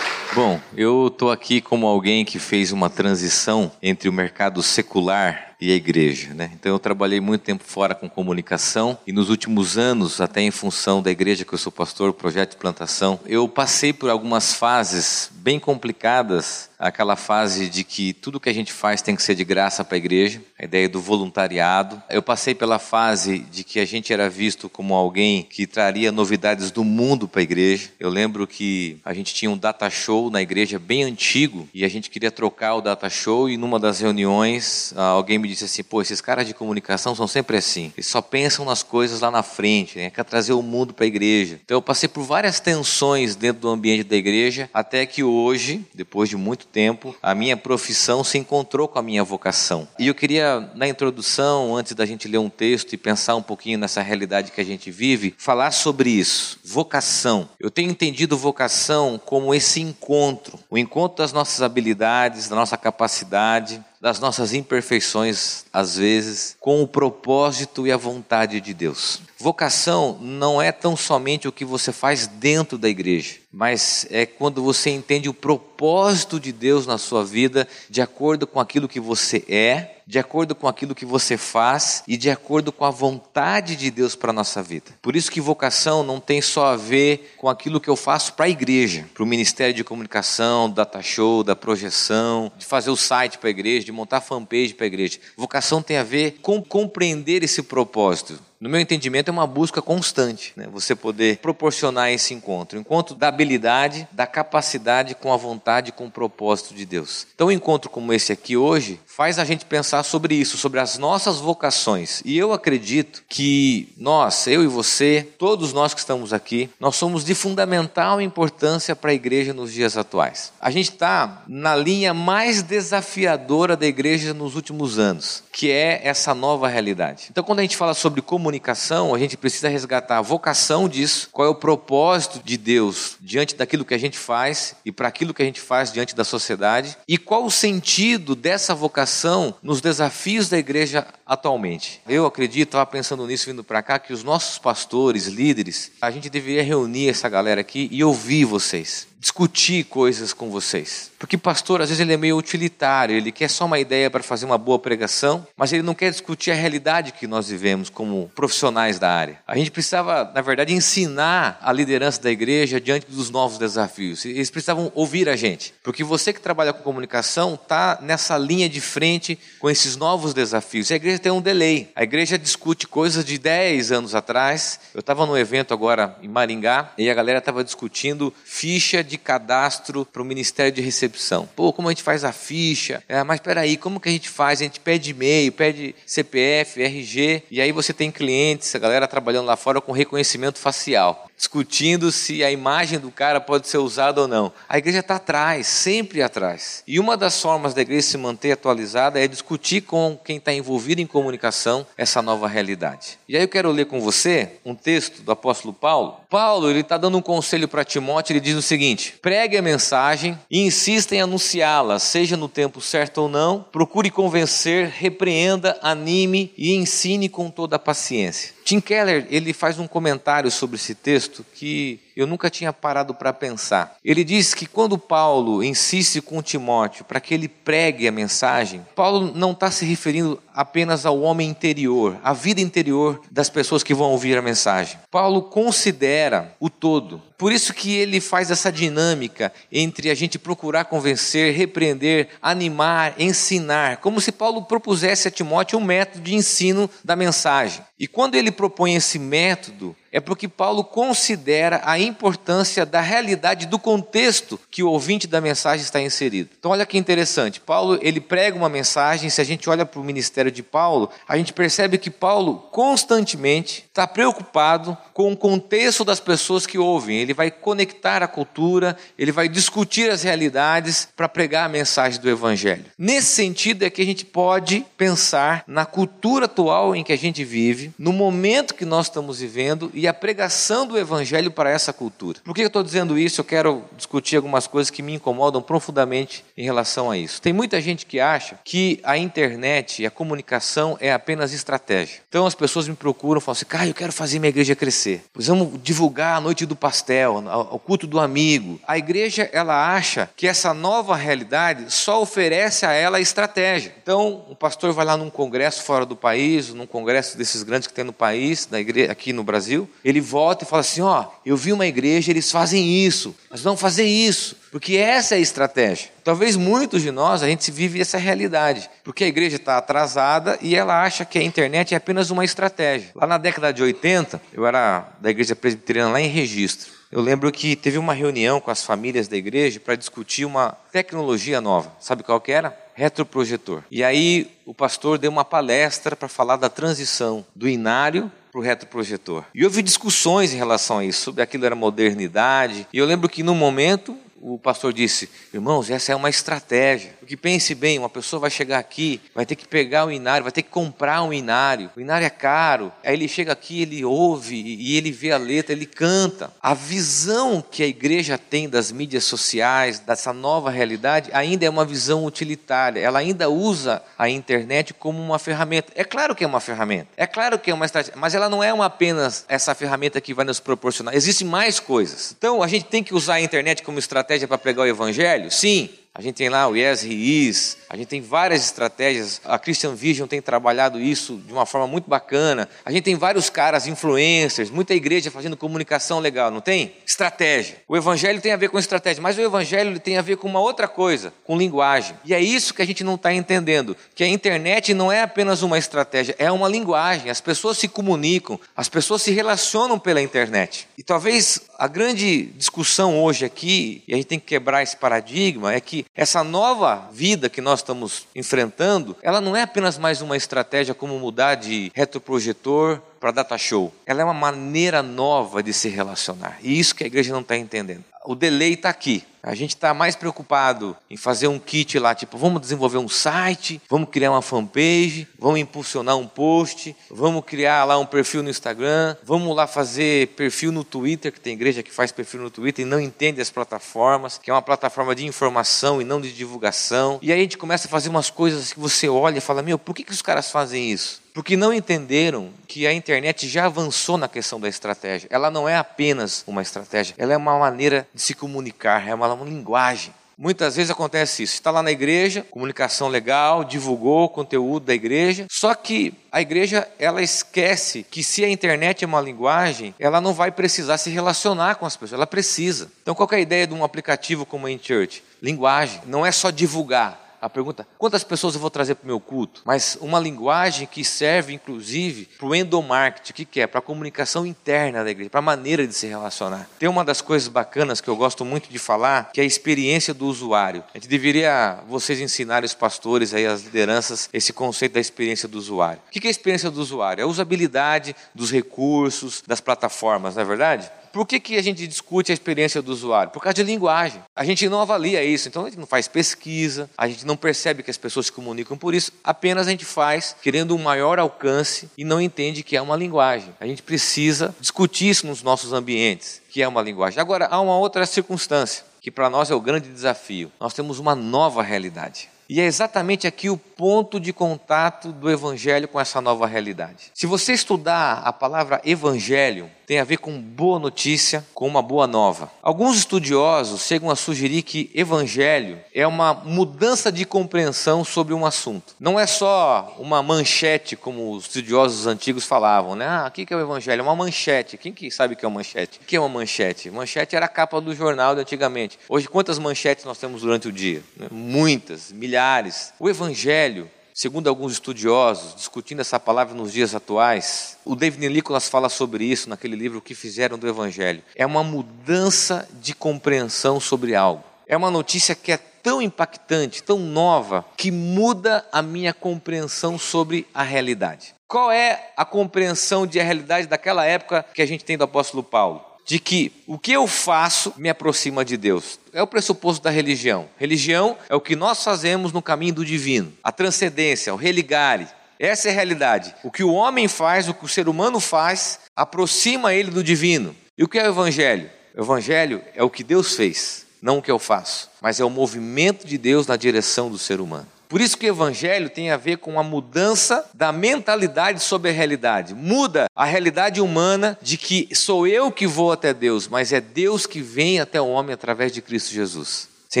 Bom, 0.34 0.58
eu 0.74 1.10
tô 1.10 1.30
aqui 1.30 1.60
como 1.60 1.86
alguém 1.86 2.24
que 2.24 2.38
fez 2.38 2.72
uma 2.72 2.88
transição 2.88 3.70
entre 3.82 4.08
o 4.08 4.12
mercado 4.12 4.62
secular 4.62 5.52
e 5.60 5.70
a 5.70 5.74
igreja, 5.74 6.32
né? 6.32 6.50
Então 6.54 6.72
eu 6.72 6.78
trabalhei 6.78 7.20
muito 7.20 7.42
tempo 7.42 7.62
fora 7.64 7.94
com 7.94 8.08
comunicação 8.08 8.98
e 9.06 9.12
nos 9.12 9.28
últimos 9.28 9.76
anos, 9.76 10.20
até 10.20 10.40
em 10.40 10.50
função 10.50 11.02
da 11.02 11.10
igreja 11.10 11.44
que 11.44 11.52
eu 11.52 11.58
sou 11.58 11.70
pastor, 11.70 12.12
projeto 12.14 12.52
de 12.52 12.56
plantação, 12.56 13.20
eu 13.26 13.46
passei 13.46 13.92
por 13.92 14.10
algumas 14.10 14.54
fases 14.54 15.30
bem 15.34 15.60
complicadas, 15.60 16.70
aquela 16.82 17.14
fase 17.14 17.68
de 17.68 17.84
que 17.84 18.12
tudo 18.12 18.40
que 18.40 18.48
a 18.48 18.52
gente 18.52 18.72
faz 18.72 19.00
tem 19.00 19.14
que 19.14 19.22
ser 19.22 19.34
de 19.34 19.44
graça 19.44 19.84
para 19.84 19.96
a 19.96 19.98
igreja, 19.98 20.42
a 20.58 20.64
ideia 20.64 20.88
do 20.88 21.00
voluntariado. 21.00 22.02
Eu 22.10 22.22
passei 22.22 22.54
pela 22.54 22.78
fase 22.78 23.38
de 23.38 23.62
que 23.62 23.78
a 23.78 23.84
gente 23.84 24.12
era 24.12 24.28
visto 24.28 24.68
como 24.68 24.94
alguém 24.94 25.44
que 25.44 25.66
traria 25.66 26.10
novidades 26.10 26.70
do 26.70 26.82
mundo 26.82 27.28
para 27.28 27.40
a 27.40 27.44
igreja. 27.44 27.90
Eu 28.00 28.10
lembro 28.10 28.46
que 28.46 28.98
a 29.04 29.14
gente 29.14 29.32
tinha 29.32 29.50
um 29.50 29.56
data 29.56 29.88
show 29.88 30.30
na 30.30 30.42
igreja 30.42 30.78
bem 30.78 31.04
antigo 31.04 31.68
e 31.72 31.84
a 31.84 31.88
gente 31.88 32.10
queria 32.10 32.30
trocar 32.30 32.74
o 32.74 32.80
data 32.80 33.08
show 33.08 33.48
e 33.48 33.56
numa 33.56 33.78
das 33.78 34.00
reuniões 34.00 34.92
alguém 34.96 35.38
me 35.38 35.48
disse 35.48 35.64
assim: 35.64 35.82
pô, 35.84 36.02
esses 36.02 36.20
caras 36.20 36.46
de 36.46 36.54
comunicação 36.54 37.14
são 37.14 37.28
sempre 37.28 37.56
assim. 37.56 37.92
Eles 37.96 38.06
só 38.06 38.20
pensam 38.20 38.64
nas 38.64 38.82
coisas 38.82 39.20
lá 39.20 39.30
na 39.30 39.42
frente, 39.42 39.98
né? 39.98 40.10
Quer 40.10 40.24
trazer 40.24 40.52
o 40.52 40.62
mundo 40.62 40.92
para 40.92 41.04
a 41.04 41.06
igreja. 41.06 41.60
Então 41.64 41.76
eu 41.76 41.82
passei 41.82 42.08
por 42.08 42.24
várias 42.24 42.58
tensões 42.58 43.36
dentro 43.36 43.62
do 43.62 43.68
ambiente 43.68 44.04
da 44.04 44.16
igreja, 44.16 44.68
até 44.74 45.06
que 45.06 45.22
hoje, 45.22 45.84
depois 45.94 46.28
de 46.28 46.36
muito 46.36 46.66
tempo, 46.72 47.14
a 47.22 47.34
minha 47.34 47.56
profissão 47.56 48.24
se 48.24 48.38
encontrou 48.38 48.88
com 48.88 48.98
a 48.98 49.02
minha 49.02 49.22
vocação. 49.22 49.86
E 49.98 50.06
eu 50.06 50.14
queria, 50.14 50.70
na 50.74 50.88
introdução, 50.88 51.76
antes 51.76 51.94
da 51.94 52.06
gente 52.06 52.26
ler 52.26 52.38
um 52.38 52.48
texto 52.48 52.92
e 52.92 52.96
pensar 52.96 53.36
um 53.36 53.42
pouquinho 53.42 53.78
nessa 53.78 54.00
realidade 54.00 54.50
que 54.50 54.60
a 54.60 54.64
gente 54.64 54.90
vive, 54.90 55.34
falar 55.36 55.70
sobre 55.70 56.10
isso. 56.10 56.58
Vocação. 56.64 57.48
Eu 57.60 57.70
tenho 57.70 57.90
entendido 57.90 58.36
vocação 58.36 59.20
como 59.24 59.54
esse 59.54 59.80
encontro 59.80 60.58
o 60.70 60.78
encontro 60.78 61.18
das 61.18 61.32
nossas 61.32 61.60
habilidades, 61.60 62.48
da 62.48 62.56
nossa 62.56 62.76
capacidade 62.76 63.82
das 64.02 64.18
nossas 64.18 64.52
imperfeições, 64.52 65.64
às 65.72 65.96
vezes, 65.96 66.56
com 66.58 66.82
o 66.82 66.88
propósito 66.88 67.86
e 67.86 67.92
a 67.92 67.96
vontade 67.96 68.60
de 68.60 68.74
Deus. 68.74 69.20
Vocação 69.42 70.18
não 70.20 70.62
é 70.62 70.70
tão 70.70 70.96
somente 70.96 71.48
o 71.48 71.52
que 71.52 71.64
você 71.64 71.90
faz 71.90 72.28
dentro 72.28 72.78
da 72.78 72.88
igreja, 72.88 73.40
mas 73.52 74.06
é 74.08 74.24
quando 74.24 74.62
você 74.62 74.88
entende 74.88 75.28
o 75.28 75.34
propósito 75.34 76.38
de 76.38 76.52
Deus 76.52 76.86
na 76.86 76.96
sua 76.96 77.24
vida 77.24 77.66
de 77.90 78.00
acordo 78.00 78.46
com 78.46 78.60
aquilo 78.60 78.86
que 78.86 79.00
você 79.00 79.44
é, 79.48 79.96
de 80.06 80.16
acordo 80.16 80.54
com 80.54 80.68
aquilo 80.68 80.94
que 80.94 81.04
você 81.04 81.36
faz 81.36 82.04
e 82.06 82.16
de 82.16 82.30
acordo 82.30 82.70
com 82.70 82.84
a 82.84 82.90
vontade 82.90 83.74
de 83.74 83.90
Deus 83.90 84.14
para 84.14 84.30
a 84.30 84.32
nossa 84.32 84.62
vida. 84.62 84.92
Por 85.02 85.16
isso 85.16 85.28
que 85.28 85.40
vocação 85.40 86.04
não 86.04 86.20
tem 86.20 86.40
só 86.40 86.66
a 86.66 86.76
ver 86.76 87.34
com 87.36 87.48
aquilo 87.48 87.80
que 87.80 87.90
eu 87.90 87.96
faço 87.96 88.34
para 88.34 88.44
a 88.44 88.48
igreja, 88.48 89.08
para 89.12 89.24
o 89.24 89.26
Ministério 89.26 89.74
de 89.74 89.82
Comunicação, 89.82 90.70
data 90.70 91.02
show, 91.02 91.42
da 91.42 91.56
projeção, 91.56 92.52
de 92.56 92.64
fazer 92.64 92.90
o 92.90 92.96
site 92.96 93.38
para 93.38 93.48
a 93.48 93.50
igreja, 93.50 93.86
de 93.86 93.90
montar 93.90 94.20
fanpage 94.20 94.74
para 94.74 94.84
a 94.84 94.86
igreja. 94.86 95.18
Vocação 95.36 95.82
tem 95.82 95.96
a 95.96 96.04
ver 96.04 96.38
com 96.40 96.62
compreender 96.62 97.42
esse 97.42 97.60
propósito 97.60 98.38
no 98.62 98.68
meu 98.68 98.80
entendimento, 98.80 99.28
é 99.28 99.32
uma 99.32 99.46
busca 99.46 99.82
constante, 99.82 100.52
né? 100.54 100.68
você 100.72 100.94
poder 100.94 101.38
proporcionar 101.38 102.12
esse 102.12 102.32
encontro 102.32 102.78
encontro 102.78 103.16
da 103.16 103.26
habilidade, 103.26 104.06
da 104.12 104.24
capacidade 104.24 105.16
com 105.16 105.32
a 105.32 105.36
vontade, 105.36 105.90
com 105.90 106.06
o 106.06 106.10
propósito 106.10 106.72
de 106.72 106.86
Deus. 106.86 107.26
Então, 107.34 107.48
um 107.48 107.50
encontro 107.50 107.90
como 107.90 108.12
esse 108.12 108.32
aqui 108.32 108.56
hoje 108.56 109.00
faz 109.04 109.38
a 109.40 109.44
gente 109.44 109.64
pensar 109.64 110.04
sobre 110.04 110.36
isso, 110.36 110.56
sobre 110.56 110.78
as 110.78 110.96
nossas 110.96 111.40
vocações. 111.40 112.22
E 112.24 112.38
eu 112.38 112.52
acredito 112.52 113.24
que 113.28 113.88
nós, 113.96 114.46
eu 114.46 114.62
e 114.62 114.68
você, 114.68 115.28
todos 115.38 115.72
nós 115.72 115.92
que 115.92 116.00
estamos 116.00 116.32
aqui, 116.32 116.70
nós 116.78 116.94
somos 116.94 117.24
de 117.24 117.34
fundamental 117.34 118.20
importância 118.20 118.94
para 118.94 119.10
a 119.10 119.14
igreja 119.14 119.52
nos 119.52 119.72
dias 119.72 119.96
atuais. 119.96 120.52
A 120.60 120.70
gente 120.70 120.90
está 120.90 121.42
na 121.48 121.74
linha 121.74 122.14
mais 122.14 122.62
desafiadora 122.62 123.76
da 123.76 123.86
igreja 123.86 124.32
nos 124.32 124.54
últimos 124.54 125.00
anos, 125.00 125.42
que 125.52 125.68
é 125.70 126.00
essa 126.04 126.32
nova 126.32 126.68
realidade. 126.68 127.26
Então, 127.30 127.42
quando 127.42 127.58
a 127.58 127.62
gente 127.62 127.76
fala 127.76 127.94
sobre 127.94 128.22
comunicação, 128.22 128.51
comunicação, 128.52 129.14
a 129.14 129.18
gente 129.18 129.36
precisa 129.36 129.68
resgatar 129.68 130.18
a 130.18 130.22
vocação 130.22 130.86
disso, 130.86 131.30
qual 131.32 131.48
é 131.48 131.50
o 131.50 131.54
propósito 131.54 132.40
de 132.44 132.58
Deus 132.58 133.16
diante 133.18 133.54
daquilo 133.54 133.84
que 133.84 133.94
a 133.94 133.98
gente 133.98 134.18
faz 134.18 134.76
e 134.84 134.92
para 134.92 135.08
aquilo 135.08 135.32
que 135.32 135.42
a 135.42 135.44
gente 135.44 135.60
faz 135.60 135.90
diante 135.90 136.14
da 136.14 136.22
sociedade, 136.22 136.98
e 137.08 137.16
qual 137.16 137.46
o 137.46 137.50
sentido 137.50 138.36
dessa 138.36 138.74
vocação 138.74 139.54
nos 139.62 139.80
desafios 139.80 140.50
da 140.50 140.58
igreja 140.58 141.06
atualmente. 141.32 142.00
Eu 142.06 142.26
acredito, 142.26 142.68
estava 142.68 142.84
pensando 142.84 143.26
nisso 143.26 143.46
vindo 143.46 143.64
para 143.64 143.82
cá, 143.82 143.98
que 143.98 144.12
os 144.12 144.22
nossos 144.22 144.58
pastores, 144.58 145.26
líderes, 145.26 145.90
a 146.00 146.10
gente 146.10 146.28
deveria 146.28 146.62
reunir 146.62 147.08
essa 147.08 147.28
galera 147.28 147.60
aqui 147.62 147.88
e 147.90 148.04
ouvir 148.04 148.44
vocês 148.44 149.06
discutir 149.22 149.84
coisas 149.84 150.32
com 150.32 150.50
vocês. 150.50 151.12
Porque 151.16 151.38
pastor, 151.38 151.80
às 151.80 151.88
vezes 151.88 152.00
ele 152.00 152.12
é 152.12 152.16
meio 152.16 152.36
utilitário, 152.36 153.14
ele 153.14 153.30
quer 153.30 153.48
só 153.48 153.66
uma 153.66 153.78
ideia 153.78 154.10
para 154.10 154.20
fazer 154.20 154.44
uma 154.44 154.58
boa 154.58 154.80
pregação, 154.80 155.46
mas 155.56 155.72
ele 155.72 155.84
não 155.84 155.94
quer 155.94 156.10
discutir 156.10 156.50
a 156.50 156.56
realidade 156.56 157.12
que 157.12 157.28
nós 157.28 157.48
vivemos 157.48 157.88
como 157.88 158.28
profissionais 158.34 158.98
da 158.98 159.08
área. 159.08 159.38
A 159.46 159.56
gente 159.56 159.70
precisava, 159.70 160.32
na 160.34 160.40
verdade, 160.40 160.74
ensinar 160.74 161.56
a 161.62 161.72
liderança 161.72 162.20
da 162.20 162.32
igreja 162.32 162.80
diante 162.80 163.06
dos 163.08 163.30
novos 163.30 163.58
desafios. 163.58 164.24
Eles 164.24 164.50
precisavam 164.50 164.90
ouvir 164.92 165.28
a 165.28 165.36
gente, 165.36 165.72
porque 165.84 166.02
você 166.02 166.32
que 166.32 166.40
trabalha 166.40 166.72
com 166.72 166.82
comunicação 166.82 167.54
está 167.54 168.00
nessa 168.02 168.36
linha 168.36 168.68
de 168.68 168.80
frente 168.80 169.38
com 169.60 169.70
esses 169.70 169.94
novos 169.96 170.34
desafios. 170.34 170.90
E 170.90 170.94
a 170.94 170.96
igreja 170.96 171.14
tem 171.22 171.32
um 171.32 171.40
delay. 171.40 171.90
A 171.94 172.02
igreja 172.02 172.36
discute 172.36 172.86
coisas 172.86 173.24
de 173.24 173.38
10 173.38 173.92
anos 173.92 174.14
atrás. 174.14 174.80
Eu 174.92 175.00
estava 175.00 175.24
num 175.24 175.36
evento 175.36 175.72
agora 175.72 176.16
em 176.20 176.28
Maringá 176.28 176.92
e 176.98 177.08
a 177.08 177.14
galera 177.14 177.38
estava 177.38 177.62
discutindo 177.62 178.34
ficha 178.44 179.02
de 179.02 179.16
cadastro 179.16 180.04
para 180.04 180.20
o 180.20 180.24
Ministério 180.24 180.72
de 180.72 180.82
Recepção. 180.82 181.48
Pô, 181.54 181.72
como 181.72 181.88
a 181.88 181.92
gente 181.92 182.02
faz 182.02 182.24
a 182.24 182.32
ficha? 182.32 183.02
É, 183.08 183.22
mas 183.22 183.40
peraí, 183.40 183.76
como 183.76 184.00
que 184.00 184.08
a 184.08 184.12
gente 184.12 184.28
faz? 184.28 184.60
A 184.60 184.64
gente 184.64 184.80
pede 184.80 185.10
e-mail, 185.10 185.52
pede 185.52 185.94
CPF, 186.04 186.82
RG, 186.82 187.44
e 187.50 187.60
aí 187.60 187.72
você 187.72 187.92
tem 187.92 188.10
clientes, 188.10 188.74
a 188.74 188.78
galera 188.78 189.06
trabalhando 189.06 189.46
lá 189.46 189.56
fora 189.56 189.80
com 189.80 189.92
reconhecimento 189.92 190.58
facial 190.58 191.28
discutindo 191.42 192.12
se 192.12 192.44
a 192.44 192.52
imagem 192.52 193.00
do 193.00 193.10
cara 193.10 193.40
pode 193.40 193.66
ser 193.66 193.78
usada 193.78 194.20
ou 194.20 194.28
não. 194.28 194.52
A 194.68 194.78
igreja 194.78 195.00
está 195.00 195.16
atrás, 195.16 195.66
sempre 195.66 196.22
atrás. 196.22 196.84
E 196.86 197.00
uma 197.00 197.16
das 197.16 197.42
formas 197.42 197.74
da 197.74 197.82
igreja 197.82 198.06
se 198.06 198.16
manter 198.16 198.52
atualizada 198.52 199.18
é 199.18 199.26
discutir 199.26 199.80
com 199.80 200.16
quem 200.24 200.36
está 200.36 200.52
envolvido 200.52 201.00
em 201.00 201.06
comunicação 201.06 201.84
essa 201.98 202.22
nova 202.22 202.46
realidade. 202.46 203.18
E 203.28 203.36
aí 203.36 203.42
eu 203.42 203.48
quero 203.48 203.72
ler 203.72 203.86
com 203.86 204.00
você 204.00 204.60
um 204.64 204.72
texto 204.72 205.22
do 205.22 205.32
apóstolo 205.32 205.74
Paulo. 205.74 206.20
Paulo 206.30 206.70
ele 206.70 206.80
está 206.80 206.96
dando 206.96 207.18
um 207.18 207.22
conselho 207.22 207.66
para 207.66 207.84
Timóteo. 207.84 208.34
Ele 208.34 208.40
diz 208.40 208.54
o 208.54 208.62
seguinte: 208.62 209.18
pregue 209.20 209.56
a 209.56 209.62
mensagem 209.62 210.38
e 210.48 210.60
insista 210.60 211.16
em 211.16 211.22
anunciá-la, 211.22 211.98
seja 211.98 212.36
no 212.36 212.48
tempo 212.48 212.80
certo 212.80 213.22
ou 213.22 213.28
não. 213.28 213.66
Procure 213.72 214.10
convencer, 214.10 214.94
repreenda, 214.96 215.76
anime 215.82 216.52
e 216.56 216.72
ensine 216.72 217.28
com 217.28 217.50
toda 217.50 217.74
a 217.74 217.80
paciência. 217.80 218.61
Tim 218.72 218.80
Keller 218.80 219.26
ele 219.28 219.52
faz 219.52 219.78
um 219.78 219.86
comentário 219.86 220.50
sobre 220.50 220.76
esse 220.76 220.94
texto 220.94 221.44
que 221.54 222.00
eu 222.16 222.26
nunca 222.26 222.50
tinha 222.50 222.72
parado 222.72 223.14
para 223.14 223.32
pensar. 223.32 223.96
Ele 224.04 224.24
diz 224.24 224.54
que 224.54 224.66
quando 224.66 224.98
Paulo 224.98 225.62
insiste 225.62 226.20
com 226.20 226.42
Timóteo 226.42 227.04
para 227.04 227.20
que 227.20 227.34
ele 227.34 227.48
pregue 227.48 228.06
a 228.06 228.12
mensagem, 228.12 228.84
Paulo 228.94 229.32
não 229.34 229.52
está 229.52 229.70
se 229.70 229.84
referindo 229.84 230.40
apenas 230.54 231.06
ao 231.06 231.20
homem 231.20 231.48
interior, 231.48 232.18
à 232.22 232.32
vida 232.32 232.60
interior 232.60 233.20
das 233.30 233.48
pessoas 233.48 233.82
que 233.82 233.94
vão 233.94 234.10
ouvir 234.10 234.36
a 234.36 234.42
mensagem. 234.42 234.98
Paulo 235.10 235.42
considera 235.42 236.54
o 236.60 236.68
todo. 236.68 237.22
Por 237.38 237.52
isso 237.52 237.74
que 237.74 237.92
ele 237.92 238.20
faz 238.20 238.50
essa 238.52 238.70
dinâmica 238.70 239.52
entre 239.70 240.10
a 240.10 240.14
gente 240.14 240.38
procurar 240.38 240.84
convencer, 240.84 241.54
repreender, 241.54 242.28
animar, 242.40 243.14
ensinar, 243.18 243.96
como 243.96 244.20
se 244.20 244.30
Paulo 244.30 244.62
propusesse 244.62 245.26
a 245.26 245.30
Timóteo 245.30 245.78
um 245.78 245.84
método 245.84 246.22
de 246.22 246.34
ensino 246.34 246.88
da 247.02 247.16
mensagem. 247.16 247.82
E 247.98 248.06
quando 248.06 248.36
ele 248.36 248.52
propõe 248.52 248.94
esse 248.94 249.18
método, 249.18 249.96
é 250.12 250.20
porque 250.20 250.46
Paulo 250.46 250.84
considera 250.84 251.80
a 251.84 251.98
importância 251.98 252.84
da 252.84 253.00
realidade 253.00 253.66
do 253.66 253.78
contexto 253.78 254.60
que 254.70 254.82
o 254.82 254.90
ouvinte 254.90 255.26
da 255.26 255.40
mensagem 255.40 255.82
está 255.82 256.00
inserido. 256.00 256.50
Então 256.58 256.70
olha 256.70 256.84
que 256.84 256.98
interessante, 256.98 257.58
Paulo 257.58 257.98
ele 258.02 258.20
prega 258.20 258.56
uma 258.56 258.68
mensagem, 258.68 259.30
se 259.30 259.40
a 259.40 259.44
gente 259.44 259.68
olha 259.70 259.86
para 259.86 260.00
o 260.00 260.04
ministério 260.04 260.50
de 260.50 260.62
Paulo, 260.62 261.10
a 261.26 261.36
gente 261.36 261.52
percebe 261.52 261.96
que 261.96 262.10
Paulo 262.10 262.56
constantemente 262.70 263.84
está 263.88 264.06
preocupado 264.06 264.96
com 265.14 265.32
o 265.32 265.36
contexto 265.36 266.04
das 266.04 266.20
pessoas 266.20 266.66
que 266.66 266.78
ouvem. 266.78 267.18
Ele 267.18 267.34
vai 267.34 267.50
conectar 267.50 268.22
a 268.22 268.28
cultura, 268.28 268.96
ele 269.18 269.32
vai 269.32 269.48
discutir 269.48 270.10
as 270.10 270.22
realidades 270.22 271.08
para 271.16 271.28
pregar 271.28 271.66
a 271.66 271.68
mensagem 271.68 272.20
do 272.20 272.28
evangelho. 272.28 272.84
Nesse 272.98 273.28
sentido 273.34 273.84
é 273.84 273.90
que 273.90 274.02
a 274.02 274.04
gente 274.04 274.24
pode 274.24 274.84
pensar 274.96 275.64
na 275.66 275.86
cultura 275.86 276.46
atual 276.46 276.94
em 276.94 277.04
que 277.04 277.12
a 277.12 277.18
gente 277.18 277.44
vive, 277.44 277.92
no 277.98 278.12
momento 278.12 278.74
que 278.74 278.84
nós 278.84 279.06
estamos 279.06 279.40
vivendo 279.40 279.90
e 279.94 280.01
a 280.06 280.14
pregação 280.14 280.86
do 280.86 280.98
evangelho 280.98 281.50
para 281.50 281.70
essa 281.70 281.92
cultura. 281.92 282.40
Por 282.44 282.54
que 282.54 282.62
eu 282.62 282.66
estou 282.66 282.82
dizendo 282.82 283.18
isso? 283.18 283.40
Eu 283.40 283.44
quero 283.44 283.84
discutir 283.96 284.36
algumas 284.36 284.66
coisas 284.66 284.90
que 284.90 285.02
me 285.02 285.14
incomodam 285.14 285.62
profundamente 285.62 286.44
em 286.56 286.64
relação 286.64 287.10
a 287.10 287.16
isso. 287.16 287.40
Tem 287.40 287.52
muita 287.52 287.80
gente 287.80 288.06
que 288.06 288.20
acha 288.20 288.58
que 288.64 289.00
a 289.02 289.16
internet 289.16 290.02
e 290.02 290.06
a 290.06 290.10
comunicação 290.10 290.96
é 291.00 291.12
apenas 291.12 291.52
estratégia. 291.52 292.20
Então 292.28 292.46
as 292.46 292.54
pessoas 292.54 292.88
me 292.88 292.94
procuram 292.94 293.38
e 293.38 293.42
falam 293.42 293.56
assim: 293.56 293.66
Caio, 293.66 293.90
eu 293.90 293.94
quero 293.94 294.12
fazer 294.12 294.38
minha 294.38 294.50
igreja 294.50 294.74
crescer. 294.74 295.24
Precisamos 295.32 295.80
divulgar 295.82 296.36
a 296.36 296.40
noite 296.40 296.66
do 296.66 296.76
pastel, 296.76 297.42
o 297.70 297.78
culto 297.78 298.06
do 298.06 298.18
amigo. 298.18 298.80
A 298.86 298.98
igreja 298.98 299.48
ela 299.52 299.94
acha 299.94 300.30
que 300.36 300.46
essa 300.46 300.72
nova 300.72 301.16
realidade 301.16 301.92
só 301.92 302.20
oferece 302.20 302.86
a 302.86 302.92
ela 302.92 303.18
a 303.18 303.20
estratégia. 303.20 303.94
Então 304.02 304.44
o 304.48 304.54
pastor 304.54 304.92
vai 304.92 305.04
lá 305.04 305.16
num 305.16 305.30
congresso 305.30 305.82
fora 305.82 306.06
do 306.06 306.16
país, 306.16 306.72
num 306.72 306.86
congresso 306.86 307.36
desses 307.36 307.62
grandes 307.62 307.86
que 307.86 307.94
tem 307.94 308.04
no 308.04 308.12
país, 308.12 308.68
na 308.70 308.80
igreja, 308.80 309.10
aqui 309.12 309.32
no 309.32 309.44
Brasil, 309.44 309.88
ele 310.04 310.20
volta 310.20 310.64
e 310.64 310.66
fala 310.66 310.80
assim: 310.80 311.00
ó, 311.00 311.26
eu 311.44 311.56
vi 311.56 311.72
uma 311.72 311.86
igreja, 311.86 312.30
eles 312.30 312.50
fazem 312.50 313.04
isso, 313.04 313.34
nós 313.50 313.60
vamos 313.60 313.80
fazer 313.80 314.04
isso, 314.04 314.56
porque 314.70 314.96
essa 314.96 315.34
é 315.34 315.38
a 315.38 315.40
estratégia. 315.40 316.10
Talvez 316.24 316.56
muitos 316.56 317.02
de 317.02 317.10
nós 317.10 317.42
a 317.42 317.48
gente 317.48 317.70
vive 317.70 318.00
essa 318.00 318.18
realidade, 318.18 318.88
porque 319.04 319.24
a 319.24 319.28
igreja 319.28 319.56
está 319.56 319.78
atrasada 319.78 320.58
e 320.62 320.74
ela 320.74 321.02
acha 321.02 321.24
que 321.24 321.38
a 321.38 321.42
internet 321.42 321.94
é 321.94 321.96
apenas 321.96 322.30
uma 322.30 322.44
estratégia. 322.44 323.10
Lá 323.14 323.26
na 323.26 323.38
década 323.38 323.72
de 323.72 323.82
80, 323.82 324.40
eu 324.52 324.66
era 324.66 325.08
da 325.20 325.30
igreja 325.30 325.54
presbiteriana 325.54 326.12
lá 326.12 326.20
em 326.20 326.28
Registro. 326.28 327.02
Eu 327.12 327.20
lembro 327.20 327.52
que 327.52 327.76
teve 327.76 327.98
uma 327.98 328.14
reunião 328.14 328.58
com 328.58 328.70
as 328.70 328.82
famílias 328.82 329.28
da 329.28 329.36
igreja 329.36 329.78
para 329.78 329.94
discutir 329.94 330.46
uma 330.46 330.72
tecnologia 330.90 331.60
nova. 331.60 331.92
Sabe 332.00 332.22
qual 332.22 332.40
que 332.40 332.50
era? 332.50 332.74
Retroprojetor. 332.94 333.82
E 333.90 334.02
aí 334.02 334.50
o 334.64 334.72
pastor 334.72 335.18
deu 335.18 335.30
uma 335.30 335.44
palestra 335.44 336.16
para 336.16 336.26
falar 336.26 336.56
da 336.56 336.70
transição 336.70 337.44
do 337.54 337.68
inário 337.68 338.32
para 338.52 338.60
o 338.60 338.62
retroprojetor. 338.62 339.44
E 339.54 339.64
houve 339.64 339.80
discussões 339.82 340.52
em 340.52 340.58
relação 340.58 340.98
a 340.98 341.04
isso, 341.06 341.22
sobre 341.22 341.42
aquilo 341.42 341.64
era 341.64 341.74
modernidade. 341.74 342.86
E 342.92 342.98
eu 342.98 343.06
lembro 343.06 343.26
que 343.26 343.42
no 343.42 343.54
momento 343.54 344.14
o 344.42 344.58
pastor 344.58 344.92
disse: 344.92 345.30
Irmãos, 345.54 345.88
essa 345.88 346.10
é 346.10 346.16
uma 346.16 346.28
estratégia. 346.28 347.14
Porque 347.20 347.36
pense 347.36 347.74
bem: 347.74 347.98
uma 347.98 348.08
pessoa 348.08 348.40
vai 348.40 348.50
chegar 348.50 348.78
aqui, 348.78 349.20
vai 349.32 349.46
ter 349.46 349.54
que 349.54 349.66
pegar 349.66 350.04
o 350.04 350.10
inário, 350.10 350.42
vai 350.42 350.52
ter 350.52 350.62
que 350.62 350.70
comprar 350.70 351.22
um 351.22 351.32
inário. 351.32 351.90
O 351.96 352.00
inário 352.00 352.26
é 352.26 352.30
caro. 352.30 352.92
Aí 353.04 353.14
ele 353.14 353.28
chega 353.28 353.52
aqui, 353.52 353.82
ele 353.82 354.04
ouve 354.04 354.56
e 354.56 354.96
ele 354.96 355.12
vê 355.12 355.30
a 355.30 355.38
letra, 355.38 355.72
ele 355.72 355.86
canta. 355.86 356.52
A 356.60 356.74
visão 356.74 357.62
que 357.62 357.84
a 357.84 357.86
igreja 357.86 358.36
tem 358.36 358.68
das 358.68 358.90
mídias 358.90 359.24
sociais, 359.24 360.00
dessa 360.00 360.32
nova 360.32 360.70
realidade, 360.70 361.30
ainda 361.32 361.64
é 361.64 361.70
uma 361.70 361.84
visão 361.84 362.24
utilitária. 362.24 362.98
Ela 362.98 363.20
ainda 363.20 363.48
usa 363.48 364.02
a 364.18 364.28
internet 364.28 364.92
como 364.92 365.22
uma 365.22 365.38
ferramenta. 365.38 365.92
É 365.94 366.02
claro 366.02 366.34
que 366.34 366.42
é 366.42 366.46
uma 366.46 366.60
ferramenta, 366.60 367.08
é 367.16 367.26
claro 367.26 367.58
que 367.58 367.70
é 367.70 367.74
uma 367.74 367.86
estratégia, 367.86 368.18
mas 368.18 368.34
ela 368.34 368.48
não 368.48 368.62
é 368.62 368.72
uma 368.72 368.86
apenas 368.86 369.44
essa 369.48 369.72
ferramenta 369.74 370.20
que 370.20 370.34
vai 370.34 370.44
nos 370.44 370.58
proporcionar. 370.58 371.14
Existem 371.14 371.46
mais 371.46 371.78
coisas. 371.78 372.34
Então 372.36 372.60
a 372.60 372.66
gente 372.66 372.86
tem 372.86 373.04
que 373.04 373.14
usar 373.14 373.34
a 373.34 373.40
internet 373.40 373.82
como 373.82 373.98
estratégia 373.98 374.31
estratégia 374.32 374.48
para 374.48 374.58
pregar 374.58 374.84
o 374.84 374.88
evangelho? 374.88 375.50
Sim, 375.50 375.88
a 376.14 376.20
gente 376.20 376.34
tem 376.34 376.50
lá 376.50 376.68
o 376.68 376.76
Yes 376.76 377.04
He 377.04 377.48
Is, 377.48 377.78
a 377.88 377.96
gente 377.96 378.08
tem 378.08 378.20
várias 378.20 378.62
estratégias. 378.62 379.40
A 379.46 379.58
Christian 379.58 379.94
Vision 379.94 380.28
tem 380.28 380.42
trabalhado 380.42 381.00
isso 381.00 381.40
de 381.46 381.50
uma 381.50 381.64
forma 381.64 381.86
muito 381.86 382.08
bacana. 382.08 382.68
A 382.84 382.92
gente 382.92 383.04
tem 383.04 383.16
vários 383.16 383.48
caras, 383.48 383.86
influencers, 383.86 384.68
muita 384.68 384.92
igreja 384.92 385.30
fazendo 385.30 385.56
comunicação 385.56 386.18
legal, 386.18 386.50
não 386.50 386.60
tem? 386.60 386.92
Estratégia. 387.06 387.78
O 387.88 387.96
evangelho 387.96 388.42
tem 388.42 388.52
a 388.52 388.58
ver 388.58 388.68
com 388.68 388.78
estratégia, 388.78 389.22
mas 389.22 389.38
o 389.38 389.40
evangelho 389.40 389.98
tem 389.98 390.18
a 390.18 390.22
ver 390.22 390.36
com 390.36 390.46
uma 390.46 390.60
outra 390.60 390.86
coisa, 390.86 391.32
com 391.44 391.56
linguagem. 391.56 392.14
E 392.26 392.34
é 392.34 392.40
isso 392.40 392.74
que 392.74 392.82
a 392.82 392.86
gente 392.86 393.02
não 393.02 393.14
está 393.14 393.32
entendendo, 393.32 393.96
que 394.14 394.22
a 394.22 394.28
internet 394.28 394.92
não 394.92 395.10
é 395.10 395.22
apenas 395.22 395.62
uma 395.62 395.78
estratégia, 395.78 396.36
é 396.38 396.52
uma 396.52 396.68
linguagem. 396.68 397.30
As 397.30 397.40
pessoas 397.40 397.78
se 397.78 397.88
comunicam, 397.88 398.60
as 398.76 398.88
pessoas 398.88 399.22
se 399.22 399.30
relacionam 399.30 399.98
pela 399.98 400.20
internet. 400.20 400.86
E 400.98 401.02
talvez 401.02 401.58
a 401.78 401.88
grande 401.88 402.44
discussão 402.56 403.22
hoje 403.22 403.46
aqui, 403.46 404.02
e 404.06 404.12
a 404.12 404.16
gente 404.16 404.26
tem 404.26 404.38
que 404.38 404.46
quebrar 404.46 404.82
esse 404.82 404.96
paradigma, 404.96 405.72
é 405.72 405.80
que 405.80 406.01
essa 406.14 406.42
nova 406.44 407.08
vida 407.12 407.48
que 407.48 407.60
nós 407.60 407.80
estamos 407.80 408.26
enfrentando, 408.34 409.16
ela 409.22 409.40
não 409.40 409.56
é 409.56 409.62
apenas 409.62 409.98
mais 409.98 410.20
uma 410.20 410.36
estratégia 410.36 410.94
como 410.94 411.18
mudar 411.18 411.54
de 411.54 411.90
retroprojetor 411.94 413.00
para 413.20 413.30
data 413.30 413.56
show. 413.56 413.92
Ela 414.04 414.22
é 414.22 414.24
uma 414.24 414.34
maneira 414.34 415.02
nova 415.02 415.62
de 415.62 415.72
se 415.72 415.88
relacionar. 415.88 416.58
E 416.62 416.78
isso 416.78 416.94
que 416.94 417.04
a 417.04 417.06
igreja 417.06 417.32
não 417.32 417.40
está 417.40 417.56
entendendo. 417.56 418.04
O 418.24 418.34
delay 418.34 418.74
está 418.74 418.88
aqui. 418.88 419.24
A 419.42 419.56
gente 419.56 419.70
está 419.70 419.92
mais 419.92 420.14
preocupado 420.14 420.96
em 421.10 421.16
fazer 421.16 421.48
um 421.48 421.58
kit 421.58 421.98
lá, 421.98 422.14
tipo, 422.14 422.38
vamos 422.38 422.60
desenvolver 422.60 422.98
um 422.98 423.08
site, 423.08 423.82
vamos 423.90 424.08
criar 424.08 424.30
uma 424.30 424.40
fanpage, 424.40 425.26
vamos 425.36 425.58
impulsionar 425.58 426.16
um 426.16 426.28
post, 426.28 426.94
vamos 427.10 427.44
criar 427.44 427.84
lá 427.84 427.98
um 427.98 428.06
perfil 428.06 428.44
no 428.44 428.50
Instagram, 428.50 429.16
vamos 429.24 429.56
lá 429.56 429.66
fazer 429.66 430.28
perfil 430.28 430.70
no 430.70 430.84
Twitter, 430.84 431.32
que 431.32 431.40
tem 431.40 431.54
igreja 431.54 431.82
que 431.82 431.90
faz 431.90 432.12
perfil 432.12 432.40
no 432.40 432.50
Twitter 432.50 432.86
e 432.86 432.88
não 432.88 433.00
entende 433.00 433.40
as 433.40 433.50
plataformas, 433.50 434.38
que 434.38 434.48
é 434.48 434.54
uma 434.54 434.62
plataforma 434.62 435.12
de 435.12 435.26
informação 435.26 436.00
e 436.00 436.04
não 436.04 436.20
de 436.20 436.32
divulgação. 436.32 437.18
E 437.20 437.32
aí 437.32 437.40
a 437.40 437.42
gente 437.42 437.58
começa 437.58 437.88
a 437.88 437.90
fazer 437.90 438.10
umas 438.10 438.30
coisas 438.30 438.72
que 438.72 438.78
você 438.78 439.08
olha 439.08 439.38
e 439.38 439.40
fala: 439.40 439.60
Meu, 439.60 439.76
por 439.76 439.92
que, 439.92 440.04
que 440.04 440.12
os 440.12 440.22
caras 440.22 440.52
fazem 440.52 440.92
isso? 440.92 441.22
Porque 441.34 441.56
não 441.56 441.72
entenderam 441.72 442.50
que 442.68 442.86
a 442.86 442.92
internet 442.92 443.48
já 443.48 443.64
avançou 443.64 444.18
na 444.18 444.28
questão 444.28 444.60
da 444.60 444.68
estratégia. 444.68 445.28
Ela 445.30 445.50
não 445.50 445.66
é 445.68 445.76
apenas 445.76 446.44
uma 446.46 446.60
estratégia, 446.60 447.14
ela 447.16 447.32
é 447.32 447.36
uma 447.36 447.58
maneira 447.58 448.06
de 448.14 448.20
se 448.20 448.34
comunicar, 448.34 449.08
é 449.08 449.14
uma, 449.14 449.31
uma 449.34 449.44
linguagem. 449.44 450.12
Muitas 450.36 450.76
vezes 450.76 450.90
acontece 450.90 451.42
isso. 451.42 451.54
Está 451.54 451.70
lá 451.70 451.82
na 451.82 451.92
igreja, 451.92 452.44
comunicação 452.50 453.08
legal, 453.08 453.64
divulgou 453.64 454.24
o 454.24 454.28
conteúdo 454.28 454.86
da 454.86 454.94
igreja, 454.94 455.46
só 455.50 455.74
que 455.74 456.14
a 456.32 456.40
igreja 456.40 456.88
ela 456.98 457.22
esquece 457.22 458.04
que 458.10 458.24
se 458.24 458.44
a 458.44 458.48
internet 458.48 459.04
é 459.04 459.06
uma 459.06 459.20
linguagem, 459.20 459.94
ela 459.98 460.20
não 460.20 460.32
vai 460.32 460.50
precisar 460.50 460.98
se 460.98 461.10
relacionar 461.10 461.76
com 461.76 461.86
as 461.86 461.96
pessoas, 461.96 462.14
ela 462.14 462.26
precisa. 462.26 462.90
Então 463.02 463.14
qual 463.14 463.28
é 463.32 463.36
a 463.36 463.40
ideia 463.40 463.66
de 463.66 463.74
um 463.74 463.84
aplicativo 463.84 464.44
como 464.44 464.66
a 464.66 464.70
InChurch? 464.70 465.22
Linguagem, 465.40 466.00
não 466.06 466.24
é 466.24 466.32
só 466.32 466.50
divulgar, 466.50 467.21
a 467.42 467.50
pergunta: 467.50 467.86
quantas 467.98 468.22
pessoas 468.22 468.54
eu 468.54 468.60
vou 468.60 468.70
trazer 468.70 468.94
para 468.94 469.04
o 469.04 469.08
meu 469.08 469.18
culto? 469.18 469.62
Mas 469.64 469.98
uma 470.00 470.20
linguagem 470.20 470.86
que 470.86 471.04
serve, 471.04 471.52
inclusive, 471.52 472.28
para 472.38 472.46
o 472.46 472.54
endomarketing, 472.54 473.32
que, 473.32 473.44
que 473.44 473.60
é? 473.60 473.66
Para 473.66 473.80
a 473.80 473.82
comunicação 473.82 474.46
interna 474.46 475.02
da 475.02 475.10
igreja, 475.10 475.28
para 475.28 475.40
a 475.40 475.42
maneira 475.42 475.86
de 475.86 475.92
se 475.92 476.06
relacionar. 476.06 476.68
Tem 476.78 476.88
uma 476.88 477.04
das 477.04 477.20
coisas 477.20 477.48
bacanas 477.48 478.00
que 478.00 478.08
eu 478.08 478.14
gosto 478.14 478.44
muito 478.44 478.70
de 478.70 478.78
falar, 478.78 479.30
que 479.32 479.40
é 479.40 479.44
a 479.44 479.46
experiência 479.46 480.14
do 480.14 480.26
usuário. 480.26 480.84
A 480.94 480.98
gente 480.98 481.08
deveria, 481.08 481.80
vocês 481.88 482.20
ensinarem 482.20 482.64
os 482.64 482.74
pastores, 482.74 483.34
aí, 483.34 483.44
as 483.44 483.62
lideranças, 483.62 484.28
esse 484.32 484.52
conceito 484.52 484.92
da 484.92 485.00
experiência 485.00 485.48
do 485.48 485.58
usuário. 485.58 486.00
O 486.06 486.10
que 486.12 486.26
é 486.26 486.28
a 486.28 486.30
experiência 486.30 486.70
do 486.70 486.80
usuário? 486.80 487.22
É 487.22 487.24
a 487.24 487.28
usabilidade 487.28 488.14
dos 488.32 488.52
recursos, 488.52 489.42
das 489.46 489.60
plataformas, 489.60 490.36
não 490.36 490.42
é 490.42 490.44
verdade? 490.44 490.90
Por 491.12 491.26
que, 491.26 491.38
que 491.38 491.56
a 491.56 491.62
gente 491.62 491.86
discute 491.86 492.32
a 492.32 492.34
experiência 492.34 492.80
do 492.80 492.92
usuário? 492.92 493.32
Por 493.32 493.42
causa 493.42 493.54
de 493.54 493.62
linguagem. 493.62 494.22
A 494.34 494.44
gente 494.44 494.68
não 494.68 494.80
avalia 494.80 495.22
isso, 495.22 495.48
então 495.48 495.62
a 495.62 495.68
gente 495.68 495.78
não 495.78 495.86
faz 495.86 496.08
pesquisa, 496.08 496.88
a 496.96 497.06
gente 497.08 497.26
não 497.26 497.36
percebe 497.36 497.82
que 497.82 497.90
as 497.90 497.96
pessoas 497.96 498.26
se 498.26 498.32
comunicam 498.32 498.76
por 498.76 498.94
isso, 498.94 499.12
apenas 499.22 499.66
a 499.66 499.70
gente 499.70 499.84
faz 499.84 500.34
querendo 500.42 500.74
um 500.74 500.82
maior 500.82 501.18
alcance 501.18 501.90
e 501.96 502.04
não 502.04 502.20
entende 502.20 502.62
que 502.62 502.76
é 502.76 502.82
uma 502.82 502.96
linguagem. 502.96 503.54
A 503.60 503.66
gente 503.66 503.82
precisa 503.82 504.54
discutir 504.60 505.10
isso 505.10 505.26
nos 505.26 505.42
nossos 505.42 505.72
ambientes, 505.72 506.40
que 506.48 506.62
é 506.62 506.68
uma 506.68 506.82
linguagem. 506.82 507.20
Agora, 507.20 507.46
há 507.46 507.60
uma 507.60 507.76
outra 507.76 508.06
circunstância 508.06 508.84
que 509.02 509.10
para 509.10 509.28
nós 509.28 509.50
é 509.50 509.54
o 509.54 509.60
grande 509.60 509.88
desafio. 509.88 510.52
Nós 510.60 510.72
temos 510.72 511.00
uma 511.00 511.16
nova 511.16 511.60
realidade. 511.60 512.30
E 512.48 512.60
é 512.60 512.64
exatamente 512.64 513.26
aqui 513.26 513.48
o 513.48 513.56
ponto 513.56 514.20
de 514.20 514.32
contato 514.32 515.10
do 515.10 515.30
evangelho 515.30 515.88
com 515.88 515.98
essa 515.98 516.20
nova 516.20 516.46
realidade. 516.46 517.10
Se 517.14 517.26
você 517.26 517.52
estudar 517.52 518.20
a 518.24 518.32
palavra 518.32 518.80
evangelho, 518.84 519.70
tem 519.86 519.98
a 519.98 520.04
ver 520.04 520.18
com 520.18 520.40
boa 520.40 520.78
notícia, 520.78 521.44
com 521.54 521.66
uma 521.66 521.82
boa 521.82 522.06
nova. 522.06 522.50
Alguns 522.62 522.96
estudiosos 522.96 523.86
chegam 523.86 524.10
a 524.10 524.16
sugerir 524.16 524.62
que 524.62 524.90
evangelho 524.94 525.78
é 525.94 526.06
uma 526.06 526.34
mudança 526.34 527.10
de 527.10 527.24
compreensão 527.24 528.04
sobre 528.04 528.34
um 528.34 528.46
assunto. 528.46 528.94
Não 528.98 529.18
é 529.18 529.26
só 529.26 529.96
uma 529.98 530.22
manchete, 530.22 530.96
como 530.96 531.32
os 531.32 531.44
estudiosos 531.44 532.06
antigos 532.06 532.44
falavam, 532.44 532.94
né? 532.94 533.06
Ah, 533.06 533.26
o 533.28 533.30
que 533.30 533.52
é 533.52 533.56
o 533.56 533.60
evangelho? 533.60 534.00
É 534.00 534.02
uma 534.02 534.16
manchete. 534.16 534.76
Quem 534.76 534.92
que 534.92 535.10
sabe 535.10 535.34
o 535.34 535.36
que 535.36 535.44
é 535.44 535.48
uma 535.48 535.56
manchete? 535.56 536.00
O 536.02 536.04
que 536.04 536.16
é 536.16 536.20
uma 536.20 536.28
manchete? 536.28 536.90
Manchete 536.90 537.36
era 537.36 537.46
a 537.46 537.48
capa 537.48 537.80
do 537.80 537.94
jornal 537.94 538.34
de 538.34 538.40
antigamente. 538.40 538.98
Hoje, 539.08 539.28
quantas 539.28 539.58
manchetes 539.58 540.04
nós 540.04 540.18
temos 540.18 540.42
durante 540.42 540.68
o 540.68 540.72
dia? 540.72 541.02
Muitas, 541.30 542.12
milhares. 542.12 542.92
O 542.98 543.08
evangelho 543.08 543.90
Segundo 544.14 544.48
alguns 544.48 544.72
estudiosos, 544.72 545.54
discutindo 545.54 546.00
essa 546.00 546.20
palavra 546.20 546.54
nos 546.54 546.72
dias 546.72 546.94
atuais, 546.94 547.78
o 547.84 547.96
David 547.96 548.28
Nicholas 548.28 548.68
fala 548.68 548.88
sobre 548.88 549.24
isso 549.24 549.48
naquele 549.48 549.74
livro 549.74 549.98
O 549.98 550.02
que 550.02 550.14
fizeram 550.14 550.58
do 550.58 550.68
Evangelho. 550.68 551.22
É 551.34 551.46
uma 551.46 551.64
mudança 551.64 552.68
de 552.74 552.94
compreensão 552.94 553.80
sobre 553.80 554.14
algo. 554.14 554.44
É 554.66 554.76
uma 554.76 554.90
notícia 554.90 555.34
que 555.34 555.50
é 555.50 555.56
tão 555.56 556.00
impactante, 556.00 556.82
tão 556.82 556.98
nova, 556.98 557.64
que 557.76 557.90
muda 557.90 558.64
a 558.70 558.82
minha 558.82 559.12
compreensão 559.12 559.98
sobre 559.98 560.46
a 560.54 560.62
realidade. 560.62 561.34
Qual 561.48 561.70
é 561.70 562.12
a 562.16 562.24
compreensão 562.24 563.06
de 563.06 563.18
a 563.18 563.24
realidade 563.24 563.66
daquela 563.66 564.04
época 564.04 564.44
que 564.54 564.62
a 564.62 564.66
gente 564.66 564.84
tem 564.84 564.96
do 564.96 565.04
apóstolo 565.04 565.42
Paulo? 565.42 565.91
De 566.04 566.18
que 566.18 566.52
o 566.66 566.78
que 566.78 566.92
eu 566.92 567.06
faço 567.06 567.74
me 567.76 567.88
aproxima 567.88 568.44
de 568.44 568.56
Deus. 568.56 568.98
É 569.12 569.22
o 569.22 569.26
pressuposto 569.26 569.82
da 569.82 569.90
religião. 569.90 570.48
Religião 570.58 571.16
é 571.28 571.34
o 571.34 571.40
que 571.40 571.56
nós 571.56 571.82
fazemos 571.82 572.32
no 572.32 572.42
caminho 572.42 572.74
do 572.74 572.84
divino, 572.84 573.32
a 573.42 573.52
transcendência, 573.52 574.32
o 574.32 574.36
religare. 574.36 575.06
Essa 575.38 575.68
é 575.68 575.70
a 575.72 575.74
realidade. 575.74 576.34
O 576.44 576.50
que 576.50 576.62
o 576.62 576.72
homem 576.72 577.08
faz, 577.08 577.48
o 577.48 577.54
que 577.54 577.64
o 577.64 577.68
ser 577.68 577.88
humano 577.88 578.20
faz, 578.20 578.80
aproxima 578.94 579.74
ele 579.74 579.90
do 579.90 580.02
divino. 580.02 580.54
E 580.76 580.84
o 580.84 580.88
que 580.88 580.98
é 580.98 581.04
o 581.04 581.12
evangelho? 581.12 581.70
O 581.96 582.02
evangelho 582.02 582.62
é 582.74 582.82
o 582.82 582.90
que 582.90 583.04
Deus 583.04 583.36
fez, 583.36 583.86
não 584.00 584.18
o 584.18 584.22
que 584.22 584.30
eu 584.30 584.38
faço, 584.38 584.90
mas 585.00 585.20
é 585.20 585.24
o 585.24 585.30
movimento 585.30 586.06
de 586.06 586.16
Deus 586.16 586.46
na 586.46 586.56
direção 586.56 587.10
do 587.10 587.18
ser 587.18 587.40
humano. 587.40 587.66
Por 587.92 588.00
isso 588.00 588.16
que 588.16 588.24
o 588.24 588.32
evangelho 588.32 588.88
tem 588.88 589.10
a 589.10 589.18
ver 589.18 589.36
com 589.36 589.60
a 589.60 589.62
mudança 589.62 590.48
da 590.54 590.72
mentalidade 590.72 591.62
sobre 591.62 591.90
a 591.90 591.92
realidade. 591.92 592.54
Muda 592.54 593.04
a 593.14 593.26
realidade 593.26 593.82
humana 593.82 594.38
de 594.40 594.56
que 594.56 594.88
sou 594.94 595.26
eu 595.26 595.52
que 595.52 595.66
vou 595.66 595.92
até 595.92 596.14
Deus, 596.14 596.48
mas 596.48 596.72
é 596.72 596.80
Deus 596.80 597.26
que 597.26 597.42
vem 597.42 597.80
até 597.80 598.00
o 598.00 598.08
homem 598.08 598.32
através 598.32 598.72
de 598.72 598.80
Cristo 598.80 599.12
Jesus. 599.12 599.68
Você 599.86 600.00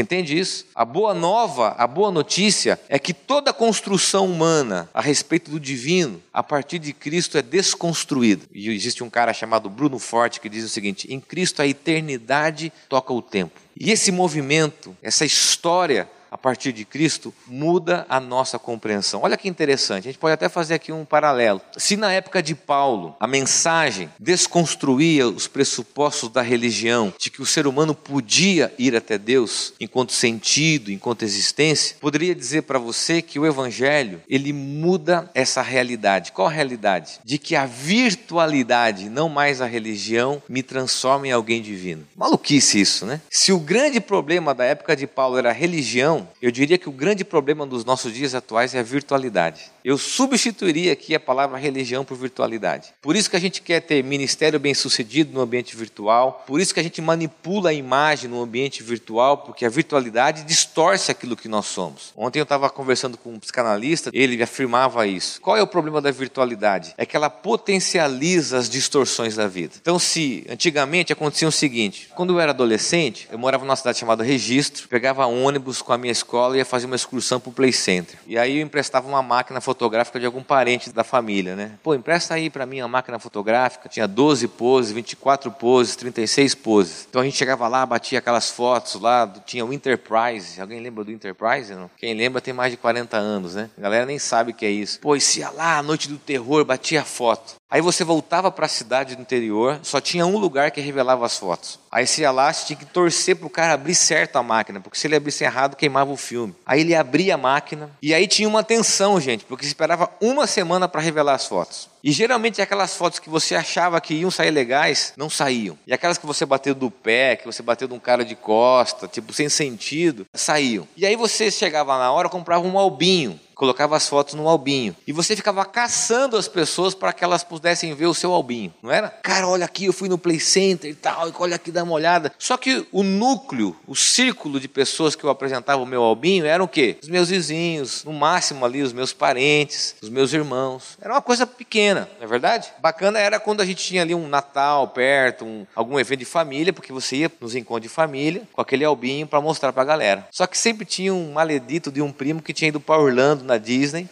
entende 0.00 0.38
isso? 0.38 0.64
A 0.74 0.86
boa 0.86 1.12
nova, 1.12 1.74
a 1.76 1.86
boa 1.86 2.10
notícia 2.10 2.80
é 2.88 2.98
que 2.98 3.12
toda 3.12 3.52
construção 3.52 4.24
humana 4.24 4.88
a 4.94 5.02
respeito 5.02 5.50
do 5.50 5.60
divino, 5.60 6.18
a 6.32 6.42
partir 6.42 6.78
de 6.78 6.94
Cristo, 6.94 7.36
é 7.36 7.42
desconstruída. 7.42 8.46
E 8.54 8.70
existe 8.70 9.04
um 9.04 9.10
cara 9.10 9.34
chamado 9.34 9.68
Bruno 9.68 9.98
Forte 9.98 10.40
que 10.40 10.48
diz 10.48 10.64
o 10.64 10.70
seguinte: 10.70 11.12
em 11.12 11.20
Cristo 11.20 11.60
a 11.60 11.66
eternidade 11.66 12.72
toca 12.88 13.12
o 13.12 13.20
tempo. 13.20 13.60
E 13.78 13.90
esse 13.90 14.10
movimento, 14.10 14.96
essa 15.02 15.26
história 15.26 16.08
a 16.32 16.38
partir 16.38 16.72
de 16.72 16.86
Cristo 16.86 17.32
muda 17.46 18.06
a 18.08 18.18
nossa 18.18 18.58
compreensão. 18.58 19.20
Olha 19.22 19.36
que 19.36 19.48
interessante, 19.48 20.08
a 20.08 20.10
gente 20.10 20.18
pode 20.18 20.32
até 20.32 20.48
fazer 20.48 20.72
aqui 20.72 20.90
um 20.90 21.04
paralelo. 21.04 21.60
Se 21.76 21.94
na 21.94 22.10
época 22.10 22.42
de 22.42 22.54
Paulo 22.54 23.14
a 23.20 23.26
mensagem 23.26 24.08
desconstruía 24.18 25.28
os 25.28 25.46
pressupostos 25.46 26.30
da 26.30 26.40
religião, 26.40 27.12
de 27.18 27.30
que 27.30 27.42
o 27.42 27.46
ser 27.46 27.66
humano 27.66 27.94
podia 27.94 28.72
ir 28.78 28.96
até 28.96 29.18
Deus 29.18 29.74
enquanto 29.78 30.12
sentido, 30.12 30.90
enquanto 30.90 31.22
existência, 31.22 31.96
poderia 32.00 32.34
dizer 32.34 32.62
para 32.62 32.78
você 32.78 33.20
que 33.20 33.38
o 33.38 33.44
evangelho, 33.44 34.22
ele 34.26 34.54
muda 34.54 35.30
essa 35.34 35.60
realidade. 35.60 36.32
Qual 36.32 36.48
a 36.48 36.50
realidade? 36.50 37.20
De 37.22 37.36
que 37.36 37.54
a 37.54 37.66
virtualidade, 37.66 39.10
não 39.10 39.28
mais 39.28 39.60
a 39.60 39.66
religião, 39.66 40.42
me 40.48 40.62
transforma 40.62 41.28
em 41.28 41.32
alguém 41.32 41.60
divino. 41.60 42.06
Maluquice 42.16 42.80
isso, 42.80 43.04
né? 43.04 43.20
Se 43.28 43.52
o 43.52 43.58
grande 43.58 44.00
problema 44.00 44.54
da 44.54 44.64
época 44.64 44.96
de 44.96 45.06
Paulo 45.06 45.36
era 45.36 45.50
a 45.50 45.52
religião, 45.52 46.21
eu 46.40 46.50
diria 46.50 46.78
que 46.78 46.88
o 46.88 46.92
grande 46.92 47.24
problema 47.24 47.66
dos 47.66 47.84
nossos 47.84 48.12
dias 48.12 48.34
atuais 48.34 48.74
é 48.74 48.80
a 48.80 48.82
virtualidade. 48.82 49.70
Eu 49.84 49.98
substituiria 49.98 50.92
aqui 50.92 51.14
a 51.14 51.20
palavra 51.20 51.58
religião 51.58 52.04
por 52.04 52.16
virtualidade. 52.16 52.88
Por 53.00 53.16
isso 53.16 53.28
que 53.28 53.36
a 53.36 53.40
gente 53.40 53.60
quer 53.60 53.80
ter 53.80 54.02
ministério 54.04 54.60
bem-sucedido 54.60 55.32
no 55.32 55.40
ambiente 55.40 55.76
virtual, 55.76 56.44
por 56.46 56.60
isso 56.60 56.72
que 56.72 56.80
a 56.80 56.82
gente 56.82 57.00
manipula 57.00 57.70
a 57.70 57.72
imagem 57.72 58.30
no 58.30 58.42
ambiente 58.42 58.82
virtual, 58.82 59.38
porque 59.38 59.64
a 59.64 59.68
virtualidade 59.68 60.44
distorce 60.44 61.10
aquilo 61.10 61.36
que 61.36 61.48
nós 61.48 61.66
somos. 61.66 62.12
Ontem 62.16 62.38
eu 62.38 62.44
estava 62.44 62.70
conversando 62.70 63.18
com 63.18 63.32
um 63.32 63.38
psicanalista, 63.38 64.10
ele 64.12 64.42
afirmava 64.42 65.06
isso. 65.06 65.40
Qual 65.40 65.56
é 65.56 65.62
o 65.62 65.66
problema 65.66 66.00
da 66.00 66.10
virtualidade? 66.10 66.94
É 66.96 67.04
que 67.04 67.16
ela 67.16 67.30
potencializa 67.30 68.58
as 68.58 68.68
distorções 68.68 69.36
da 69.36 69.48
vida. 69.48 69.74
Então, 69.80 69.98
se 69.98 70.46
antigamente 70.48 71.12
acontecia 71.12 71.48
o 71.48 71.52
seguinte: 71.52 72.08
quando 72.14 72.34
eu 72.34 72.40
era 72.40 72.52
adolescente, 72.52 73.28
eu 73.30 73.38
morava 73.38 73.64
numa 73.64 73.76
cidade 73.76 73.98
chamada 73.98 74.22
Registro, 74.22 74.88
pegava 74.88 75.26
ônibus 75.26 75.82
com 75.82 75.92
a 75.92 75.98
minha 75.98 76.11
escola 76.12 76.54
e 76.54 76.58
ia 76.58 76.64
fazer 76.64 76.86
uma 76.86 76.96
excursão 76.96 77.40
para 77.40 77.50
o 77.50 77.52
Play 77.52 77.72
Center. 77.72 78.18
E 78.26 78.38
aí 78.38 78.58
eu 78.58 78.62
emprestava 78.62 79.08
uma 79.08 79.22
máquina 79.22 79.60
fotográfica 79.60 80.20
de 80.20 80.26
algum 80.26 80.42
parente 80.42 80.92
da 80.92 81.02
família, 81.02 81.56
né? 81.56 81.72
Pô, 81.82 81.94
empresta 81.94 82.34
aí 82.34 82.48
para 82.48 82.64
mim 82.66 82.80
uma 82.80 82.88
máquina 82.88 83.18
fotográfica. 83.18 83.88
Tinha 83.88 84.06
12 84.06 84.48
poses, 84.48 84.92
24 84.92 85.50
poses, 85.50 85.96
36 85.96 86.54
poses. 86.54 87.06
Então 87.08 87.22
a 87.22 87.24
gente 87.24 87.36
chegava 87.36 87.66
lá, 87.66 87.84
batia 87.84 88.18
aquelas 88.18 88.50
fotos 88.50 89.00
lá, 89.00 89.26
tinha 89.44 89.64
o 89.64 89.72
Enterprise. 89.72 90.60
Alguém 90.60 90.80
lembra 90.80 91.02
do 91.04 91.10
Enterprise? 91.10 91.74
Não? 91.74 91.90
Quem 91.96 92.14
lembra 92.14 92.40
tem 92.40 92.54
mais 92.54 92.70
de 92.70 92.76
40 92.76 93.16
anos, 93.16 93.54
né? 93.54 93.70
A 93.76 93.80
galera 93.80 94.06
nem 94.06 94.18
sabe 94.18 94.52
o 94.52 94.54
que 94.54 94.66
é 94.66 94.70
isso. 94.70 95.00
Pô, 95.00 95.16
ia 95.16 95.50
lá, 95.50 95.78
a 95.78 95.82
noite 95.82 96.08
do 96.08 96.18
terror, 96.18 96.64
batia 96.64 97.04
foto. 97.04 97.54
Aí 97.72 97.80
você 97.80 98.04
voltava 98.04 98.50
para 98.50 98.66
a 98.66 98.68
cidade 98.68 99.16
do 99.16 99.22
interior, 99.22 99.80
só 99.82 99.98
tinha 99.98 100.26
um 100.26 100.36
lugar 100.36 100.70
que 100.70 100.78
revelava 100.78 101.24
as 101.24 101.38
fotos. 101.38 101.78
Aí 101.90 102.06
você 102.06 102.20
ia 102.20 102.30
lá, 102.30 102.52
você 102.52 102.66
tinha 102.66 102.76
que 102.78 102.84
torcer 102.84 103.34
para 103.34 103.46
o 103.46 103.50
cara 103.50 103.72
abrir 103.72 103.94
certo 103.94 104.36
a 104.36 104.42
máquina, 104.42 104.78
porque 104.78 104.98
se 104.98 105.06
ele 105.06 105.16
abrisse 105.16 105.42
errado, 105.42 105.74
queimava 105.74 106.12
o 106.12 106.16
filme. 106.18 106.54
Aí 106.66 106.82
ele 106.82 106.94
abria 106.94 107.34
a 107.34 107.38
máquina, 107.38 107.88
e 108.02 108.12
aí 108.12 108.26
tinha 108.26 108.46
uma 108.46 108.62
tensão, 108.62 109.18
gente, 109.18 109.46
porque 109.46 109.64
esperava 109.64 110.10
uma 110.20 110.46
semana 110.46 110.86
para 110.86 111.00
revelar 111.00 111.32
as 111.32 111.46
fotos. 111.46 111.88
E 112.04 112.12
geralmente 112.12 112.60
aquelas 112.60 112.94
fotos 112.94 113.18
que 113.18 113.30
você 113.30 113.54
achava 113.54 113.98
que 114.02 114.12
iam 114.12 114.30
sair 114.30 114.50
legais, 114.50 115.14
não 115.16 115.30
saíam. 115.30 115.78
E 115.86 115.94
aquelas 115.94 116.18
que 116.18 116.26
você 116.26 116.44
bateu 116.44 116.74
do 116.74 116.90
pé, 116.90 117.36
que 117.36 117.46
você 117.46 117.62
bateu 117.62 117.88
de 117.88 117.94
um 117.94 117.98
cara 117.98 118.22
de 118.22 118.34
costa, 118.34 119.08
tipo 119.08 119.32
sem 119.32 119.48
sentido, 119.48 120.26
saíam. 120.34 120.86
E 120.94 121.06
aí 121.06 121.16
você 121.16 121.50
chegava 121.50 121.96
na 121.96 122.12
hora, 122.12 122.28
comprava 122.28 122.66
um 122.66 122.78
albinho 122.78 123.40
colocava 123.62 123.96
as 123.96 124.08
fotos 124.08 124.34
no 124.34 124.48
albinho. 124.48 124.96
E 125.06 125.12
você 125.12 125.36
ficava 125.36 125.64
caçando 125.64 126.36
as 126.36 126.48
pessoas 126.48 126.96
para 126.96 127.12
que 127.12 127.22
elas 127.22 127.44
pudessem 127.44 127.94
ver 127.94 128.06
o 128.06 128.14
seu 128.14 128.32
albinho, 128.32 128.74
não 128.82 128.90
era? 128.90 129.08
Cara, 129.22 129.46
olha 129.46 129.64
aqui, 129.64 129.84
eu 129.84 129.92
fui 129.92 130.08
no 130.08 130.18
Play 130.18 130.40
Center 130.40 130.90
e 130.90 130.94
tal, 130.96 131.30
olha 131.38 131.54
aqui, 131.54 131.70
dá 131.70 131.84
uma 131.84 131.92
olhada. 131.92 132.32
Só 132.40 132.56
que 132.56 132.84
o 132.90 133.04
núcleo, 133.04 133.76
o 133.86 133.94
círculo 133.94 134.58
de 134.58 134.66
pessoas 134.66 135.14
que 135.14 135.22
eu 135.22 135.30
apresentava 135.30 135.80
o 135.80 135.86
meu 135.86 136.02
albinho 136.02 136.44
eram 136.44 136.64
o 136.64 136.68
quê? 136.68 136.96
Os 137.00 137.08
meus 137.08 137.28
vizinhos, 137.28 138.02
no 138.02 138.12
máximo 138.12 138.64
ali 138.64 138.82
os 138.82 138.92
meus 138.92 139.12
parentes, 139.12 139.94
os 140.02 140.08
meus 140.08 140.32
irmãos. 140.32 140.98
Era 141.00 141.14
uma 141.14 141.22
coisa 141.22 141.46
pequena, 141.46 142.08
não 142.18 142.24
é 142.24 142.26
verdade? 142.26 142.68
Bacana 142.80 143.20
era 143.20 143.38
quando 143.38 143.60
a 143.60 143.64
gente 143.64 143.84
tinha 143.84 144.02
ali 144.02 144.12
um 144.12 144.26
Natal 144.26 144.88
perto, 144.88 145.44
um, 145.44 145.64
algum 145.76 146.00
evento 146.00 146.18
de 146.18 146.24
família, 146.24 146.72
porque 146.72 146.92
você 146.92 147.14
ia 147.18 147.32
nos 147.40 147.54
encontros 147.54 147.82
de 147.82 147.88
família 147.88 148.42
com 148.52 148.60
aquele 148.60 148.84
albinho 148.84 149.24
para 149.24 149.40
mostrar 149.40 149.72
para 149.72 149.82
a 149.82 149.86
galera. 149.86 150.26
Só 150.32 150.48
que 150.48 150.58
sempre 150.58 150.84
tinha 150.84 151.14
um 151.14 151.32
maledito 151.32 151.92
de 151.92 152.02
um 152.02 152.10
primo 152.10 152.42
que 152.42 152.52
tinha 152.52 152.68
ido 152.68 152.80
para 152.80 153.00
Orlando 153.00 153.51
na 153.52 153.58
Disney, 153.58 154.08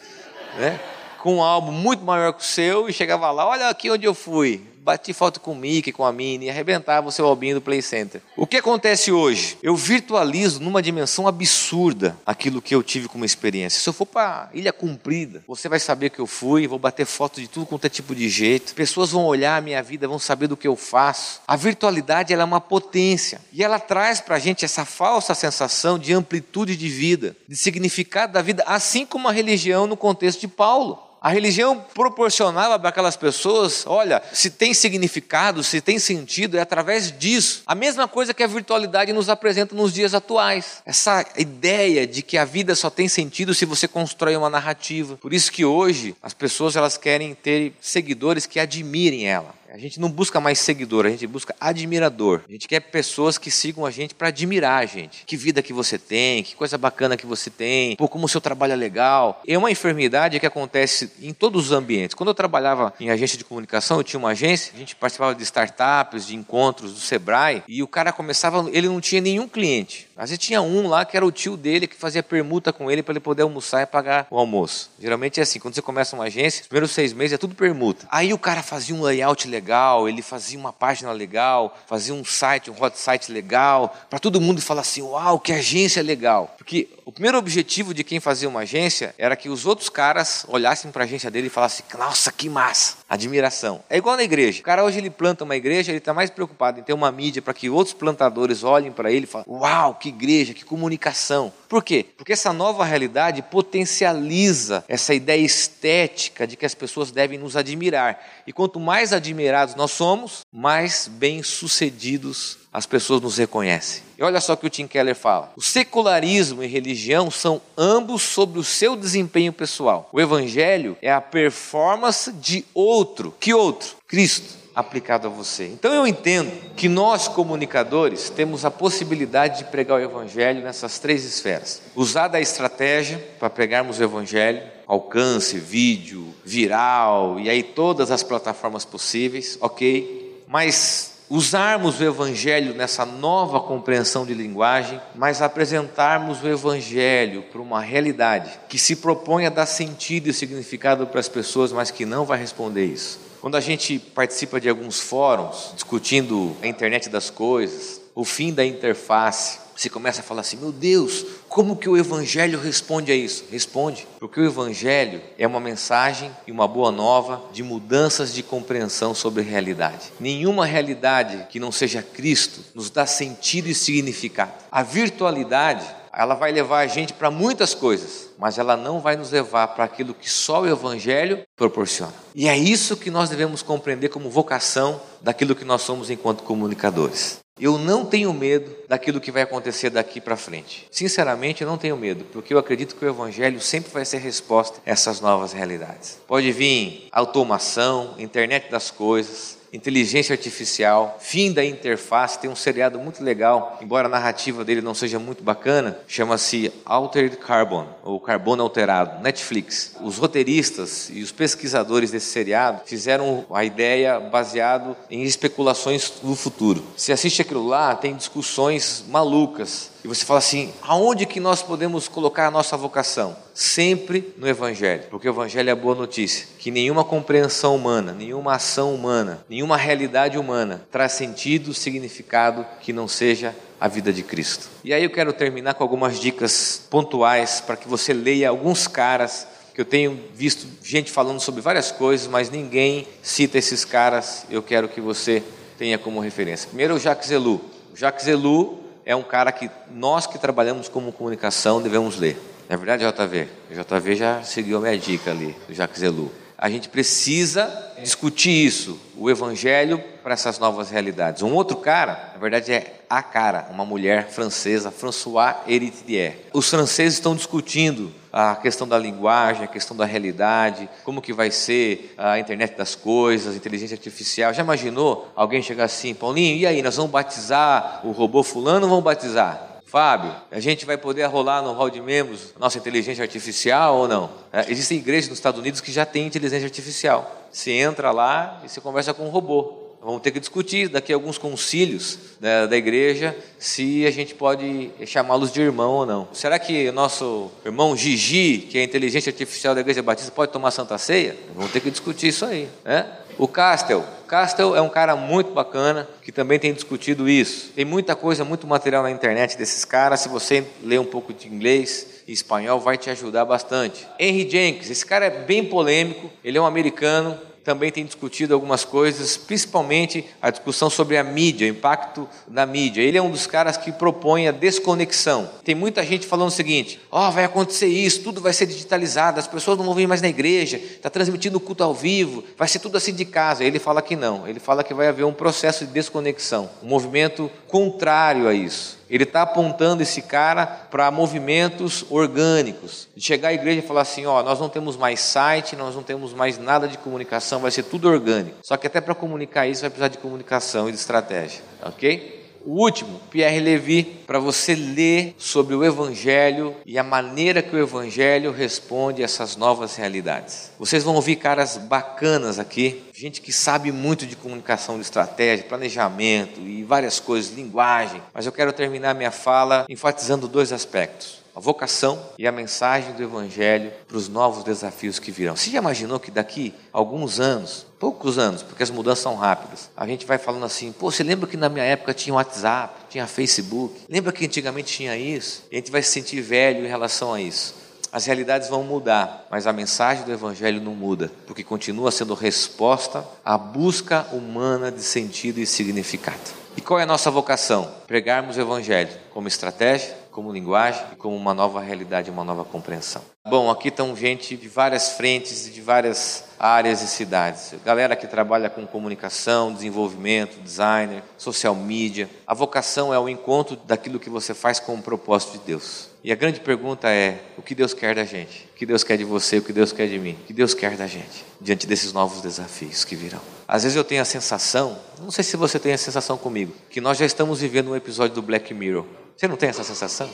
né? 0.57 0.79
com 1.17 1.37
um 1.37 1.43
álbum 1.43 1.71
muito 1.71 2.03
maior 2.03 2.33
que 2.33 2.41
o 2.41 2.45
seu 2.45 2.89
e 2.89 2.93
chegava 2.93 3.29
lá, 3.31 3.47
olha 3.47 3.69
aqui 3.69 3.89
onde 3.89 4.05
eu 4.05 4.13
fui 4.13 4.70
bati 4.81 5.13
foto 5.13 5.39
com 5.39 5.51
o 5.51 5.55
Mickey, 5.55 5.91
com 5.91 6.03
a 6.03 6.11
Minnie, 6.11 6.49
arrebentava 6.49 7.07
o 7.07 7.11
seu 7.11 7.25
albinho 7.27 7.55
do 7.55 7.61
Play 7.61 7.81
Center. 7.81 8.21
O 8.35 8.47
que 8.47 8.57
acontece 8.57 9.11
hoje? 9.11 9.57
Eu 9.61 9.75
virtualizo 9.75 10.59
numa 10.59 10.81
dimensão 10.81 11.27
absurda 11.27 12.17
aquilo 12.25 12.61
que 12.61 12.73
eu 12.73 12.81
tive 12.81 13.07
como 13.07 13.23
experiência. 13.23 13.79
Se 13.79 13.87
eu 13.87 13.93
for 13.93 14.07
para 14.07 14.49
Ilha 14.53 14.73
Comprida, 14.73 15.43
você 15.47 15.69
vai 15.69 15.79
saber 15.79 16.09
que 16.09 16.19
eu 16.19 16.25
fui, 16.25 16.67
vou 16.67 16.79
bater 16.79 17.05
foto 17.05 17.39
de 17.39 17.47
tudo 17.47 17.67
quanto 17.67 17.85
é 17.85 17.89
tipo 17.89 18.15
de 18.15 18.27
jeito. 18.27 18.73
Pessoas 18.73 19.11
vão 19.11 19.25
olhar 19.25 19.57
a 19.57 19.61
minha 19.61 19.83
vida, 19.83 20.07
vão 20.07 20.19
saber 20.19 20.47
do 20.47 20.57
que 20.57 20.67
eu 20.67 20.75
faço. 20.75 21.41
A 21.47 21.55
virtualidade 21.55 22.33
ela 22.33 22.41
é 22.41 22.45
uma 22.45 22.61
potência 22.61 23.39
e 23.53 23.63
ela 23.63 23.79
traz 23.79 24.19
para 24.19 24.35
a 24.35 24.39
gente 24.39 24.65
essa 24.65 24.83
falsa 24.83 25.35
sensação 25.35 25.99
de 25.99 26.13
amplitude 26.13 26.75
de 26.75 26.89
vida, 26.89 27.35
de 27.47 27.55
significado 27.55 28.33
da 28.33 28.41
vida, 28.41 28.63
assim 28.65 29.05
como 29.05 29.27
a 29.27 29.31
religião 29.31 29.85
no 29.85 29.95
contexto 29.95 30.41
de 30.41 30.47
Paulo. 30.47 31.10
A 31.21 31.29
religião 31.29 31.85
proporcionava 31.93 32.79
para 32.79 32.89
aquelas 32.89 33.15
pessoas, 33.15 33.83
olha, 33.85 34.23
se 34.33 34.49
tem 34.49 34.73
significado, 34.73 35.63
se 35.63 35.79
tem 35.79 35.99
sentido, 35.99 36.57
é 36.57 36.61
através 36.61 37.15
disso. 37.15 37.61
A 37.67 37.75
mesma 37.75 38.07
coisa 38.07 38.33
que 38.33 38.41
a 38.41 38.47
virtualidade 38.47 39.13
nos 39.13 39.29
apresenta 39.29 39.75
nos 39.75 39.93
dias 39.93 40.15
atuais. 40.15 40.81
Essa 40.83 41.23
ideia 41.37 42.07
de 42.07 42.23
que 42.23 42.39
a 42.39 42.43
vida 42.43 42.73
só 42.73 42.89
tem 42.89 43.07
sentido 43.07 43.53
se 43.53 43.65
você 43.65 43.87
constrói 43.87 44.35
uma 44.35 44.49
narrativa. 44.49 45.15
Por 45.15 45.31
isso 45.31 45.51
que 45.51 45.63
hoje 45.63 46.15
as 46.23 46.33
pessoas 46.33 46.75
elas 46.75 46.97
querem 46.97 47.35
ter 47.35 47.73
seguidores 47.79 48.47
que 48.47 48.59
admirem 48.59 49.29
ela. 49.29 49.60
A 49.73 49.77
gente 49.77 50.01
não 50.01 50.09
busca 50.09 50.41
mais 50.41 50.59
seguidor, 50.59 51.05
a 51.05 51.09
gente 51.09 51.25
busca 51.25 51.55
admirador. 51.57 52.41
A 52.47 52.51
gente 52.51 52.67
quer 52.67 52.81
pessoas 52.81 53.37
que 53.37 53.49
sigam 53.49 53.85
a 53.85 53.91
gente 53.91 54.13
para 54.13 54.27
admirar 54.27 54.83
a 54.83 54.85
gente. 54.85 55.23
Que 55.25 55.37
vida 55.37 55.61
que 55.61 55.71
você 55.71 55.97
tem, 55.97 56.43
que 56.43 56.55
coisa 56.55 56.77
bacana 56.77 57.15
que 57.15 57.25
você 57.25 57.49
tem, 57.49 57.95
pô, 57.95 58.09
como 58.09 58.25
o 58.25 58.29
seu 58.29 58.41
trabalho 58.41 58.73
é 58.73 58.75
legal. 58.75 59.41
É 59.47 59.57
uma 59.57 59.71
enfermidade 59.71 60.41
que 60.41 60.45
acontece 60.45 61.09
em 61.21 61.31
todos 61.33 61.67
os 61.67 61.71
ambientes. 61.71 62.13
Quando 62.13 62.27
eu 62.27 62.35
trabalhava 62.35 62.93
em 62.99 63.09
agência 63.09 63.37
de 63.37 63.45
comunicação, 63.45 63.97
eu 63.97 64.03
tinha 64.03 64.19
uma 64.19 64.31
agência, 64.31 64.73
a 64.75 64.77
gente 64.77 64.93
participava 64.93 65.33
de 65.33 65.43
startups, 65.43 66.27
de 66.27 66.35
encontros 66.35 66.93
do 66.93 66.99
Sebrae, 66.99 67.63
e 67.65 67.81
o 67.81 67.87
cara 67.87 68.11
começava, 68.11 68.69
ele 68.73 68.89
não 68.89 68.99
tinha 68.99 69.21
nenhum 69.21 69.47
cliente. 69.47 70.09
Às 70.21 70.29
vezes 70.29 70.45
tinha 70.45 70.61
um 70.61 70.87
lá 70.87 71.03
que 71.03 71.17
era 71.17 71.25
o 71.25 71.31
tio 71.31 71.57
dele 71.57 71.87
que 71.87 71.95
fazia 71.95 72.21
permuta 72.21 72.71
com 72.71 72.91
ele 72.91 73.01
para 73.01 73.13
ele 73.13 73.19
poder 73.19 73.41
almoçar 73.41 73.81
e 73.81 73.87
pagar 73.87 74.27
o 74.29 74.37
almoço. 74.37 74.91
Geralmente 74.99 75.39
é 75.39 75.43
assim, 75.43 75.57
quando 75.57 75.73
você 75.73 75.81
começa 75.81 76.15
uma 76.15 76.25
agência, 76.25 76.61
os 76.61 76.67
primeiros 76.67 76.91
seis 76.91 77.11
meses 77.11 77.33
é 77.33 77.37
tudo 77.39 77.55
permuta. 77.55 78.05
Aí 78.11 78.31
o 78.31 78.37
cara 78.37 78.61
fazia 78.61 78.93
um 78.93 79.01
layout 79.01 79.47
legal, 79.47 80.07
ele 80.07 80.21
fazia 80.21 80.59
uma 80.59 80.71
página 80.71 81.11
legal, 81.11 81.75
fazia 81.87 82.13
um 82.13 82.23
site, 82.23 82.69
um 82.69 82.75
hot 82.79 82.99
site 82.99 83.31
legal, 83.31 83.97
para 84.11 84.19
todo 84.19 84.39
mundo 84.39 84.61
falar 84.61 84.81
assim, 84.81 85.01
uau, 85.01 85.39
que 85.39 85.51
agência 85.53 86.03
legal. 86.03 86.53
Porque 86.55 86.87
o 87.03 87.11
primeiro 87.11 87.39
objetivo 87.39 87.91
de 87.91 88.03
quem 88.03 88.19
fazia 88.19 88.47
uma 88.47 88.59
agência 88.59 89.15
era 89.17 89.35
que 89.35 89.49
os 89.49 89.65
outros 89.65 89.89
caras 89.89 90.45
olhassem 90.47 90.91
para 90.91 91.03
a 91.03 91.05
agência 91.05 91.31
dele 91.31 91.47
e 91.47 91.49
falassem, 91.49 91.83
nossa, 91.97 92.31
que 92.31 92.47
massa, 92.47 92.97
admiração. 93.09 93.81
É 93.89 93.97
igual 93.97 94.15
na 94.15 94.23
igreja. 94.23 94.59
O 94.59 94.63
cara 94.63 94.83
hoje 94.83 94.99
ele 94.99 95.09
planta 95.09 95.43
uma 95.43 95.55
igreja, 95.55 95.91
ele 95.91 95.97
está 95.97 96.13
mais 96.13 96.29
preocupado 96.29 96.79
em 96.79 96.83
ter 96.83 96.93
uma 96.93 97.11
mídia 97.11 97.41
para 97.41 97.55
que 97.55 97.71
outros 97.71 97.95
plantadores 97.95 98.63
olhem 98.63 98.91
para 98.91 99.11
ele 99.11 99.23
e 99.23 99.27
falem, 99.27 99.47
uau, 99.49 99.95
que 99.95 100.10
igreja, 100.11 100.53
que 100.53 100.63
comunicação. 100.63 101.51
Por 101.67 101.83
quê? 101.83 102.05
Porque 102.17 102.33
essa 102.33 102.53
nova 102.53 102.85
realidade 102.85 103.41
potencializa 103.41 104.83
essa 104.87 105.13
ideia 105.13 105.43
estética 105.43 106.45
de 106.45 106.55
que 106.55 106.65
as 106.65 106.75
pessoas 106.75 107.11
devem 107.11 107.39
nos 107.39 107.55
admirar. 107.55 108.23
E 108.45 108.53
quanto 108.53 108.79
mais 108.79 109.13
admirados 109.13 109.75
nós 109.75 109.91
somos, 109.91 110.45
mais 110.51 111.07
bem-sucedidos 111.07 112.59
as 112.73 112.85
pessoas 112.85 113.21
nos 113.21 113.37
reconhecem. 113.37 114.03
E 114.17 114.23
olha 114.23 114.39
só 114.39 114.53
o 114.53 114.57
que 114.57 114.67
o 114.67 114.69
Tim 114.69 114.87
Keller 114.87 115.15
fala: 115.15 115.51
o 115.55 115.61
secularismo 115.61 116.63
e 116.63 116.67
religião 116.67 117.29
são 117.29 117.61
ambos 117.77 118.21
sobre 118.21 118.59
o 118.59 118.63
seu 118.63 118.95
desempenho 118.95 119.51
pessoal. 119.51 120.09
O 120.13 120.21
evangelho 120.21 120.97
é 121.01 121.11
a 121.11 121.19
performance 121.19 122.31
de 122.31 122.63
outro. 122.73 123.35
Que 123.39 123.53
outro? 123.53 123.95
Cristo 124.07 124.60
aplicado 124.75 125.27
a 125.27 125.29
você. 125.29 125.65
Então 125.65 125.93
eu 125.93 126.07
entendo 126.07 126.51
que 126.75 126.87
nós, 126.87 127.27
comunicadores, 127.27 128.29
temos 128.29 128.65
a 128.65 128.71
possibilidade 128.71 129.59
de 129.59 129.63
pregar 129.65 129.99
o 129.99 130.03
Evangelho 130.03 130.61
nessas 130.61 130.99
três 130.99 131.23
esferas: 131.25 131.81
usar 131.95 132.27
da 132.27 132.39
estratégia 132.39 133.17
para 133.39 133.49
pregarmos 133.49 133.99
o 133.99 134.03
Evangelho, 134.03 134.61
alcance, 134.87 135.57
vídeo, 135.57 136.33
viral 136.43 137.39
e 137.39 137.49
aí 137.49 137.63
todas 137.63 138.11
as 138.11 138.23
plataformas 138.23 138.85
possíveis, 138.85 139.57
ok? 139.61 140.43
Mas 140.47 141.11
usarmos 141.29 142.01
o 142.01 142.03
Evangelho 142.03 142.73
nessa 142.73 143.05
nova 143.05 143.61
compreensão 143.61 144.25
de 144.25 144.33
linguagem, 144.33 144.99
mas 145.15 145.41
apresentarmos 145.41 146.43
o 146.43 146.47
Evangelho 146.47 147.43
para 147.43 147.61
uma 147.61 147.79
realidade 147.79 148.51
que 148.67 148.77
se 148.77 148.97
propõe 148.97 149.45
a 149.45 149.49
dar 149.49 149.65
sentido 149.65 150.27
e 150.27 150.33
significado 150.33 151.07
para 151.07 151.21
as 151.21 151.29
pessoas, 151.29 151.71
mas 151.71 151.89
que 151.89 152.05
não 152.05 152.25
vai 152.25 152.37
responder 152.37 152.83
isso. 152.83 153.30
Quando 153.41 153.57
a 153.57 153.59
gente 153.59 153.97
participa 153.97 154.61
de 154.61 154.69
alguns 154.69 154.99
fóruns 154.99 155.71
discutindo 155.73 156.55
a 156.61 156.67
internet 156.67 157.09
das 157.09 157.31
coisas, 157.31 157.99
o 158.13 158.23
fim 158.23 158.53
da 158.53 158.63
interface, 158.63 159.57
você 159.75 159.89
começa 159.89 160.19
a 160.19 160.23
falar 160.23 160.41
assim: 160.41 160.57
meu 160.57 160.71
Deus, 160.71 161.25
como 161.49 161.75
que 161.75 161.89
o 161.89 161.97
Evangelho 161.97 162.59
responde 162.59 163.11
a 163.11 163.15
isso? 163.15 163.45
Responde, 163.49 164.07
porque 164.19 164.39
o 164.39 164.45
Evangelho 164.45 165.21
é 165.39 165.47
uma 165.47 165.59
mensagem 165.59 166.29
e 166.45 166.51
uma 166.51 166.67
boa 166.67 166.91
nova 166.91 167.41
de 167.51 167.63
mudanças 167.63 168.31
de 168.31 168.43
compreensão 168.43 169.15
sobre 169.15 169.41
realidade. 169.41 170.13
Nenhuma 170.19 170.63
realidade 170.63 171.47
que 171.49 171.59
não 171.59 171.71
seja 171.71 172.03
Cristo 172.03 172.61
nos 172.75 172.91
dá 172.91 173.07
sentido 173.07 173.69
e 173.69 173.73
significado. 173.73 174.53
A 174.71 174.83
virtualidade 174.83 176.00
ela 176.21 176.35
vai 176.35 176.51
levar 176.51 176.79
a 176.79 176.87
gente 176.87 177.13
para 177.13 177.31
muitas 177.31 177.73
coisas, 177.73 178.29
mas 178.37 178.59
ela 178.59 178.77
não 178.77 178.99
vai 178.99 179.15
nos 179.15 179.31
levar 179.31 179.67
para 179.69 179.83
aquilo 179.83 180.13
que 180.13 180.29
só 180.29 180.61
o 180.61 180.67
Evangelho 180.67 181.41
proporciona. 181.55 182.13
E 182.35 182.47
é 182.47 182.55
isso 182.55 182.95
que 182.95 183.09
nós 183.09 183.29
devemos 183.29 183.63
compreender 183.63 184.09
como 184.09 184.29
vocação 184.29 185.01
daquilo 185.21 185.55
que 185.55 185.65
nós 185.65 185.81
somos 185.81 186.09
enquanto 186.11 186.43
comunicadores. 186.43 187.39
Eu 187.59 187.77
não 187.77 188.05
tenho 188.05 188.33
medo 188.33 188.71
daquilo 188.87 189.19
que 189.19 189.31
vai 189.31 189.41
acontecer 189.41 189.89
daqui 189.89 190.21
para 190.21 190.37
frente. 190.37 190.87
Sinceramente, 190.91 191.61
eu 191.61 191.67
não 191.67 191.77
tenho 191.77 191.97
medo, 191.97 192.23
porque 192.31 192.53
eu 192.53 192.57
acredito 192.57 192.95
que 192.95 193.05
o 193.05 193.09
Evangelho 193.09 193.59
sempre 193.59 193.91
vai 193.91 194.05
ser 194.05 194.17
resposta 194.17 194.79
a 194.85 194.89
essas 194.89 195.21
novas 195.21 195.53
realidades. 195.53 196.19
Pode 196.27 196.51
vir 196.51 197.07
automação, 197.11 198.15
internet 198.17 198.71
das 198.71 198.89
coisas, 198.89 199.57
inteligência 199.73 200.33
artificial, 200.33 201.17
fim 201.19 201.51
da 201.51 201.63
interface. 201.63 202.39
Tem 202.39 202.49
um 202.49 202.55
seriado 202.55 202.99
muito 202.99 203.23
legal, 203.23 203.77
embora 203.81 204.07
a 204.07 204.11
narrativa 204.11 204.63
dele 204.65 204.81
não 204.81 204.93
seja 204.93 205.19
muito 205.19 205.43
bacana, 205.43 205.97
chama-se 206.07 206.71
Altered 206.85 207.37
Carbon, 207.37 207.87
ou 208.03 208.19
Carbono 208.19 208.63
Alterado, 208.63 209.21
Netflix. 209.23 209.95
Os 210.01 210.17
roteiristas 210.17 211.09
e 211.11 211.21
os 211.21 211.31
pesquisadores 211.31 212.11
desse 212.11 212.27
seriado 212.27 212.81
fizeram 212.85 213.45
a 213.51 213.63
ideia 213.63 214.19
baseado 214.19 214.95
em 215.09 215.23
especulações 215.23 216.11
do 216.21 216.35
futuro. 216.35 216.83
Se 216.97 217.11
assiste 217.11 217.41
aquilo 217.41 217.65
lá, 217.65 217.95
tem 217.95 218.15
discussões 218.15 219.05
malucas 219.07 219.91
e 220.03 220.07
você 220.07 220.25
fala 220.25 220.39
assim: 220.39 220.73
aonde 220.81 221.25
que 221.25 221.39
nós 221.39 221.61
podemos 221.61 222.07
colocar 222.07 222.47
a 222.47 222.51
nossa 222.51 222.75
vocação? 222.75 223.35
Sempre 223.53 224.33
no 224.37 224.47
Evangelho, 224.47 225.03
porque 225.11 225.27
o 225.27 225.31
Evangelho 225.31 225.69
é 225.69 225.71
a 225.71 225.75
boa 225.75 225.95
notícia: 225.95 226.47
que 226.57 226.71
nenhuma 226.71 227.03
compreensão 227.03 227.75
humana, 227.75 228.11
nenhuma 228.11 228.55
ação 228.55 228.93
humana, 228.95 229.45
nenhuma 229.49 229.77
realidade 229.77 230.37
humana 230.37 230.85
traz 230.91 231.13
sentido, 231.13 231.73
significado 231.73 232.65
que 232.81 232.91
não 232.91 233.07
seja 233.07 233.55
a 233.79 233.87
vida 233.87 234.11
de 234.11 234.23
Cristo. 234.23 234.69
E 234.83 234.93
aí 234.93 235.03
eu 235.03 235.09
quero 235.09 235.33
terminar 235.33 235.75
com 235.75 235.83
algumas 235.83 236.19
dicas 236.19 236.81
pontuais 236.89 237.61
para 237.61 237.75
que 237.75 237.87
você 237.87 238.13
leia 238.13 238.49
alguns 238.49 238.87
caras 238.87 239.47
que 239.73 239.79
eu 239.79 239.85
tenho 239.85 240.19
visto 240.33 240.67
gente 240.83 241.11
falando 241.11 241.39
sobre 241.39 241.61
várias 241.61 241.91
coisas, 241.91 242.27
mas 242.27 242.49
ninguém 242.49 243.07
cita 243.21 243.57
esses 243.57 243.85
caras. 243.85 244.45
Eu 244.49 244.61
quero 244.61 244.89
que 244.89 244.99
você 244.99 245.41
tenha 245.77 245.97
como 245.97 246.19
referência. 246.19 246.67
Primeiro, 246.67 246.95
o 246.95 246.99
Jacques 246.99 247.29
Zelou. 247.29 247.61
O 247.93 247.97
Jacques 247.97 248.25
Zelou 248.25 248.81
é 249.05 249.15
um 249.15 249.23
cara 249.23 249.51
que 249.51 249.69
nós 249.91 250.27
que 250.27 250.37
trabalhamos 250.37 250.87
como 250.87 251.11
comunicação 251.11 251.81
devemos 251.81 252.17
ler. 252.17 252.39
Na 252.69 252.77
verdade, 252.77 253.03
JV, 253.03 253.47
JV 253.69 254.15
já 254.15 254.43
seguiu 254.43 254.77
a 254.77 254.81
minha 254.81 254.97
dica 254.97 255.31
ali, 255.31 255.55
do 255.67 255.73
Jacques 255.73 255.99
Zelou. 255.99 256.31
A 256.61 256.69
gente 256.69 256.89
precisa 256.89 257.91
discutir 258.03 258.51
isso, 258.51 258.99
o 259.17 259.31
evangelho 259.31 259.97
para 260.21 260.33
essas 260.35 260.59
novas 260.59 260.91
realidades. 260.91 261.41
Um 261.41 261.55
outro 261.55 261.75
cara, 261.75 262.29
na 262.33 262.39
verdade 262.39 262.71
é 262.71 263.01
a 263.09 263.23
cara, 263.23 263.67
uma 263.71 263.83
mulher 263.83 264.29
francesa, 264.29 264.91
François 264.91 265.55
Héritier. 265.67 266.37
Os 266.53 266.69
franceses 266.69 267.15
estão 267.15 267.35
discutindo 267.35 268.11
a 268.31 268.55
questão 268.55 268.87
da 268.87 268.95
linguagem, 268.99 269.63
a 269.63 269.67
questão 269.67 269.97
da 269.97 270.05
realidade, 270.05 270.87
como 271.03 271.19
que 271.19 271.33
vai 271.33 271.49
ser 271.49 272.13
a 272.15 272.37
internet 272.37 272.77
das 272.77 272.93
coisas, 272.93 273.55
inteligência 273.55 273.95
artificial. 273.95 274.53
Já 274.53 274.61
imaginou 274.61 275.31
alguém 275.35 275.63
chegar 275.63 275.85
assim, 275.85 276.13
Paulinho, 276.13 276.57
e 276.57 276.67
aí, 276.67 276.83
nós 276.83 276.95
vamos 276.95 277.11
batizar 277.11 278.01
o 278.03 278.11
robô 278.11 278.43
fulano 278.43 278.85
ou 278.85 278.89
vamos 278.89 279.03
batizar? 279.03 279.70
Fábio, 279.91 280.33
a 280.49 280.61
gente 280.61 280.85
vai 280.85 280.95
poder 280.95 281.25
rolar 281.25 281.61
no 281.61 281.73
hall 281.73 281.89
de 281.89 281.99
membros 281.99 282.53
nossa 282.57 282.77
inteligência 282.77 283.21
artificial 283.21 283.97
ou 283.97 284.07
não? 284.07 284.29
É, 284.53 284.71
existem 284.71 284.97
igrejas 284.97 285.27
nos 285.27 285.37
Estados 285.37 285.59
Unidos 285.59 285.81
que 285.81 285.91
já 285.91 286.05
têm 286.05 286.25
inteligência 286.25 286.65
artificial. 286.65 287.49
Você 287.51 287.71
entra 287.71 288.09
lá 288.11 288.61
e 288.63 288.69
você 288.69 288.79
conversa 288.79 289.13
com 289.13 289.25
um 289.25 289.29
robô. 289.29 289.79
Vamos 290.01 290.21
ter 290.21 290.31
que 290.31 290.39
discutir 290.39 290.87
daqui 290.87 291.11
a 291.11 291.15
alguns 291.17 291.37
concílios 291.37 292.17
da, 292.39 292.67
da 292.67 292.77
igreja 292.77 293.37
se 293.59 294.05
a 294.07 294.11
gente 294.11 294.33
pode 294.33 294.91
chamá-los 295.05 295.51
de 295.51 295.59
irmão 295.59 295.91
ou 295.91 296.05
não. 296.05 296.25
Será 296.31 296.57
que 296.57 296.87
o 296.87 296.93
nosso 296.93 297.51
irmão 297.65 297.93
Gigi, 297.93 298.59
que 298.59 298.77
é 298.77 298.81
a 298.81 298.85
inteligência 298.85 299.29
artificial 299.29 299.75
da 299.75 299.81
igreja 299.81 300.01
batista, 300.01 300.31
pode 300.31 300.53
tomar 300.53 300.71
santa 300.71 300.97
ceia? 300.97 301.35
Vamos 301.53 301.69
ter 301.69 301.81
que 301.81 301.91
discutir 301.91 302.29
isso 302.29 302.45
aí. 302.45 302.69
Né? 302.85 303.05
O 303.37 303.45
Castel. 303.45 304.05
Castel 304.31 304.77
é 304.77 304.81
um 304.81 304.87
cara 304.87 305.13
muito 305.13 305.51
bacana 305.51 306.07
que 306.23 306.31
também 306.31 306.57
tem 306.57 306.71
discutido 306.71 307.27
isso. 307.27 307.73
Tem 307.75 307.83
muita 307.83 308.15
coisa, 308.15 308.45
muito 308.45 308.65
material 308.65 309.03
na 309.03 309.11
internet 309.11 309.57
desses 309.57 309.83
caras. 309.83 310.21
Se 310.21 310.29
você 310.29 310.65
ler 310.81 311.01
um 311.01 311.05
pouco 311.05 311.33
de 311.33 311.49
inglês 311.49 312.23
e 312.25 312.31
espanhol, 312.31 312.79
vai 312.79 312.97
te 312.97 313.09
ajudar 313.09 313.43
bastante. 313.43 314.07
Henry 314.17 314.49
Jenkins, 314.49 314.89
esse 314.89 315.05
cara 315.05 315.25
é 315.25 315.29
bem 315.29 315.65
polêmico. 315.65 316.29
Ele 316.45 316.57
é 316.57 316.61
um 316.61 316.65
americano 316.65 317.37
também 317.63 317.91
tem 317.91 318.05
discutido 318.05 318.53
algumas 318.53 318.83
coisas, 318.83 319.37
principalmente 319.37 320.25
a 320.41 320.49
discussão 320.49 320.89
sobre 320.89 321.17
a 321.17 321.23
mídia, 321.23 321.67
o 321.67 321.71
impacto 321.71 322.27
da 322.47 322.65
mídia. 322.65 323.01
Ele 323.01 323.17
é 323.17 323.21
um 323.21 323.31
dos 323.31 323.47
caras 323.47 323.77
que 323.77 323.91
propõe 323.91 324.47
a 324.47 324.51
desconexão. 324.51 325.49
Tem 325.63 325.75
muita 325.75 326.03
gente 326.03 326.25
falando 326.25 326.49
o 326.49 326.51
seguinte: 326.51 326.99
ó, 327.11 327.27
oh, 327.27 327.31
vai 327.31 327.43
acontecer 327.43 327.87
isso, 327.87 328.21
tudo 328.21 328.41
vai 328.41 328.53
ser 328.53 328.65
digitalizado, 328.65 329.39
as 329.39 329.47
pessoas 329.47 329.77
não 329.77 329.85
vão 329.85 329.93
vir 329.93 330.07
mais 330.07 330.21
na 330.21 330.29
igreja, 330.29 330.77
está 330.77 331.09
transmitindo 331.09 331.57
o 331.57 331.61
culto 331.61 331.83
ao 331.83 331.93
vivo, 331.93 332.43
vai 332.57 332.67
ser 332.67 332.79
tudo 332.79 332.97
assim 332.97 333.13
de 333.13 333.25
casa. 333.25 333.63
Ele 333.63 333.79
fala 333.79 334.01
que 334.01 334.15
não, 334.15 334.47
ele 334.47 334.59
fala 334.59 334.83
que 334.83 334.93
vai 334.93 335.07
haver 335.07 335.23
um 335.23 335.33
processo 335.33 335.85
de 335.85 335.91
desconexão, 335.91 336.69
um 336.81 336.87
movimento 336.87 337.49
contrário 337.67 338.47
a 338.47 338.53
isso. 338.53 339.01
Ele 339.11 339.25
está 339.25 339.41
apontando 339.41 340.01
esse 340.01 340.21
cara 340.21 340.65
para 340.65 341.11
movimentos 341.11 342.05
orgânicos. 342.09 343.09
De 343.13 343.21
chegar 343.21 343.49
à 343.49 343.53
igreja 343.53 343.79
e 343.79 343.81
falar 343.81 344.03
assim: 344.03 344.25
ó, 344.25 344.41
nós 344.41 344.57
não 344.57 344.69
temos 344.69 344.95
mais 344.95 345.19
site, 345.19 345.75
nós 345.75 345.93
não 345.93 346.01
temos 346.01 346.33
mais 346.33 346.57
nada 346.57 346.87
de 346.87 346.97
comunicação, 346.97 347.50
vai 347.59 347.71
ser 347.71 347.83
tudo 347.83 348.07
orgânico. 348.07 348.57
Só 348.63 348.77
que 348.77 348.87
até 348.87 349.01
para 349.01 349.15
comunicar 349.15 349.67
isso 349.67 349.81
vai 349.81 349.89
precisar 349.89 350.07
de 350.07 350.17
comunicação 350.17 350.87
e 350.87 350.91
de 350.91 350.97
estratégia, 350.97 351.61
ok? 351.83 352.41
O 352.63 352.79
último, 352.79 353.19
Pierre 353.31 353.59
Levy, 353.59 354.03
para 354.27 354.37
você 354.37 354.75
ler 354.75 355.33
sobre 355.37 355.73
o 355.73 355.83
Evangelho 355.83 356.75
e 356.85 356.99
a 356.99 357.03
maneira 357.03 357.61
que 357.61 357.75
o 357.75 357.79
Evangelho 357.79 358.51
responde 358.51 359.23
a 359.23 359.25
essas 359.25 359.55
novas 359.55 359.95
realidades. 359.95 360.71
Vocês 360.77 361.03
vão 361.03 361.15
ouvir 361.15 361.37
caras 361.37 361.77
bacanas 361.77 362.59
aqui, 362.59 363.03
gente 363.13 363.41
que 363.41 363.51
sabe 363.51 363.91
muito 363.91 364.27
de 364.27 364.35
comunicação 364.35 364.95
de 364.95 365.01
estratégia, 365.01 365.65
planejamento 365.65 366.61
e 366.61 366.83
várias 366.83 367.19
coisas, 367.19 367.51
linguagem. 367.51 368.21
Mas 368.31 368.45
eu 368.45 368.51
quero 368.51 368.71
terminar 368.71 369.15
minha 369.15 369.31
fala 369.31 369.85
enfatizando 369.89 370.47
dois 370.47 370.71
aspectos 370.71 371.40
a 371.55 371.59
vocação 371.59 372.19
e 372.37 372.47
a 372.47 372.51
mensagem 372.51 373.13
do 373.13 373.23
Evangelho 373.23 373.91
para 374.07 374.17
os 374.17 374.27
novos 374.27 374.63
desafios 374.63 375.19
que 375.19 375.31
virão. 375.31 375.55
Você 375.55 375.69
já 375.69 375.77
imaginou 375.79 376.19
que 376.19 376.31
daqui 376.31 376.73
alguns 376.91 377.39
anos, 377.39 377.85
poucos 377.99 378.37
anos, 378.37 378.63
porque 378.63 378.83
as 378.83 378.89
mudanças 378.89 379.23
são 379.23 379.35
rápidas, 379.35 379.89
a 379.95 380.07
gente 380.07 380.25
vai 380.25 380.37
falando 380.37 380.65
assim: 380.65 380.91
pô, 380.91 381.11
você 381.11 381.23
lembra 381.23 381.47
que 381.47 381.57
na 381.57 381.69
minha 381.69 381.85
época 381.85 382.13
tinha 382.13 382.33
WhatsApp, 382.33 382.93
tinha 383.09 383.27
Facebook? 383.27 383.95
Lembra 384.09 384.31
que 384.31 384.45
antigamente 384.45 384.93
tinha 384.93 385.17
isso? 385.17 385.63
E 385.71 385.75
a 385.75 385.79
gente 385.79 385.91
vai 385.91 386.01
se 386.01 386.11
sentir 386.11 386.41
velho 386.41 386.85
em 386.85 386.89
relação 386.89 387.33
a 387.33 387.41
isso. 387.41 387.81
As 388.11 388.25
realidades 388.25 388.67
vão 388.67 388.83
mudar, 388.83 389.47
mas 389.49 389.65
a 389.65 389.71
mensagem 389.71 390.25
do 390.25 390.33
Evangelho 390.33 390.81
não 390.81 390.93
muda, 390.93 391.31
porque 391.47 391.63
continua 391.63 392.11
sendo 392.11 392.33
resposta 392.33 393.25
à 393.43 393.57
busca 393.57 394.27
humana 394.33 394.91
de 394.91 395.01
sentido 395.01 395.59
e 395.61 395.65
significado. 395.65 396.61
E 396.75 396.81
qual 396.81 396.99
é 396.99 397.03
a 397.03 397.05
nossa 397.05 397.31
vocação? 397.31 397.89
Pregarmos 398.07 398.57
o 398.57 398.61
Evangelho 398.61 399.11
como 399.33 399.47
estratégia, 399.47 400.13
como 400.31 400.51
linguagem 400.51 401.03
e 401.11 401.15
como 401.15 401.35
uma 401.35 401.53
nova 401.53 401.81
realidade, 401.81 402.31
uma 402.31 402.43
nova 402.43 402.63
compreensão. 402.63 403.21
Bom, 403.47 403.69
aqui 403.69 403.89
estão 403.89 404.15
gente 404.15 404.55
de 404.55 404.67
várias 404.67 405.13
frentes, 405.13 405.71
de 405.71 405.81
várias 405.81 406.45
áreas 406.59 407.01
e 407.01 407.07
cidades. 407.07 407.73
Galera 407.83 408.15
que 408.15 408.27
trabalha 408.27 408.69
com 408.69 408.85
comunicação, 408.85 409.73
desenvolvimento, 409.73 410.61
designer, 410.61 411.23
social 411.37 411.75
media. 411.75 412.29
A 412.45 412.53
vocação 412.53 413.13
é 413.13 413.19
o 413.19 413.27
encontro 413.27 413.75
daquilo 413.75 414.19
que 414.19 414.29
você 414.29 414.53
faz 414.53 414.79
com 414.79 414.93
o 414.93 415.01
propósito 415.01 415.53
de 415.53 415.65
Deus. 415.65 416.09
E 416.23 416.31
a 416.31 416.35
grande 416.35 416.59
pergunta 416.59 417.09
é: 417.09 417.41
o 417.57 417.63
que 417.63 417.73
Deus 417.73 417.95
quer 417.95 418.13
da 418.13 418.23
gente? 418.23 418.69
O 418.71 418.77
que 418.77 418.85
Deus 418.85 419.03
quer 419.03 419.17
de 419.17 419.23
você? 419.23 419.57
O 419.57 419.63
que 419.63 419.73
Deus 419.73 419.91
quer 419.91 420.07
de 420.07 420.19
mim? 420.19 420.37
O 420.43 420.45
que 420.45 420.53
Deus 420.53 420.75
quer 420.75 420.95
da 420.95 421.07
gente 421.07 421.43
diante 421.59 421.87
desses 421.87 422.13
novos 422.13 422.41
desafios 422.41 423.03
que 423.03 423.15
virão? 423.15 423.41
Às 423.67 423.83
vezes 423.83 423.95
eu 423.95 424.03
tenho 424.03 424.21
a 424.21 424.25
sensação, 424.25 424.99
não 425.19 425.31
sei 425.31 425.43
se 425.43 425.57
você 425.57 425.79
tem 425.79 425.93
a 425.93 425.97
sensação 425.97 426.37
comigo, 426.37 426.73
que 426.89 427.01
nós 427.01 427.17
já 427.17 427.25
estamos 427.25 427.61
vivendo 427.61 427.89
um 427.89 427.95
episódio 427.95 428.35
do 428.35 428.41
Black 428.41 428.73
Mirror. 428.73 429.05
Você 429.41 429.47
não 429.47 429.57
tem 429.57 429.69
essa 429.69 429.83
sensação? 429.83 430.29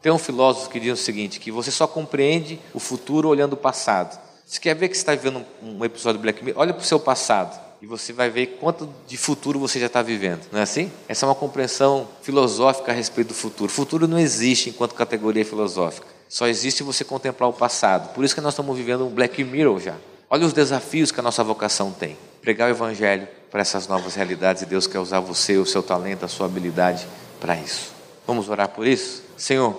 Tem 0.00 0.12
um 0.12 0.18
filósofo 0.18 0.70
que 0.70 0.78
diz 0.78 0.92
o 0.92 1.02
seguinte: 1.02 1.40
que 1.40 1.50
você 1.50 1.68
só 1.68 1.84
compreende 1.84 2.60
o 2.72 2.78
futuro 2.78 3.28
olhando 3.28 3.54
o 3.54 3.56
passado. 3.56 4.16
Você 4.46 4.60
quer 4.60 4.76
ver 4.76 4.88
que 4.88 4.94
você 4.94 5.00
está 5.00 5.16
vivendo 5.16 5.44
um 5.60 5.84
episódio 5.84 6.20
do 6.20 6.22
Black 6.22 6.44
Mirror? 6.44 6.60
Olha 6.60 6.72
para 6.72 6.80
o 6.80 6.86
seu 6.86 7.00
passado 7.00 7.60
e 7.82 7.86
você 7.86 8.12
vai 8.12 8.30
ver 8.30 8.58
quanto 8.60 8.88
de 9.08 9.16
futuro 9.16 9.58
você 9.58 9.80
já 9.80 9.86
está 9.86 10.00
vivendo. 10.00 10.46
Não 10.52 10.60
é 10.60 10.62
assim? 10.62 10.92
Essa 11.08 11.26
é 11.26 11.28
uma 11.28 11.34
compreensão 11.34 12.06
filosófica 12.22 12.92
a 12.92 12.94
respeito 12.94 13.28
do 13.28 13.34
futuro. 13.34 13.68
Futuro 13.68 14.06
não 14.06 14.16
existe 14.16 14.70
enquanto 14.70 14.94
categoria 14.94 15.44
filosófica. 15.44 16.06
Só 16.28 16.46
existe 16.46 16.84
você 16.84 17.02
contemplar 17.02 17.50
o 17.50 17.52
passado. 17.52 18.14
Por 18.14 18.24
isso 18.24 18.32
que 18.32 18.40
nós 18.40 18.54
estamos 18.54 18.76
vivendo 18.76 19.04
um 19.04 19.10
Black 19.10 19.42
Mirror 19.42 19.80
já. 19.80 19.96
Olha 20.30 20.46
os 20.46 20.52
desafios 20.52 21.10
que 21.10 21.18
a 21.18 21.22
nossa 21.24 21.42
vocação 21.42 21.90
tem. 21.90 22.16
Pregar 22.40 22.68
o 22.68 22.70
Evangelho 22.70 23.26
para 23.50 23.60
essas 23.60 23.88
novas 23.88 24.14
realidades 24.14 24.62
e 24.62 24.66
Deus 24.66 24.86
quer 24.86 25.00
usar 25.00 25.18
você, 25.18 25.56
o 25.56 25.66
seu 25.66 25.82
talento, 25.82 26.24
a 26.24 26.28
sua 26.28 26.46
habilidade 26.46 27.08
para 27.40 27.56
isso. 27.56 27.91
Vamos 28.26 28.48
orar 28.48 28.68
por 28.68 28.86
isso? 28.86 29.22
Senhor, 29.36 29.76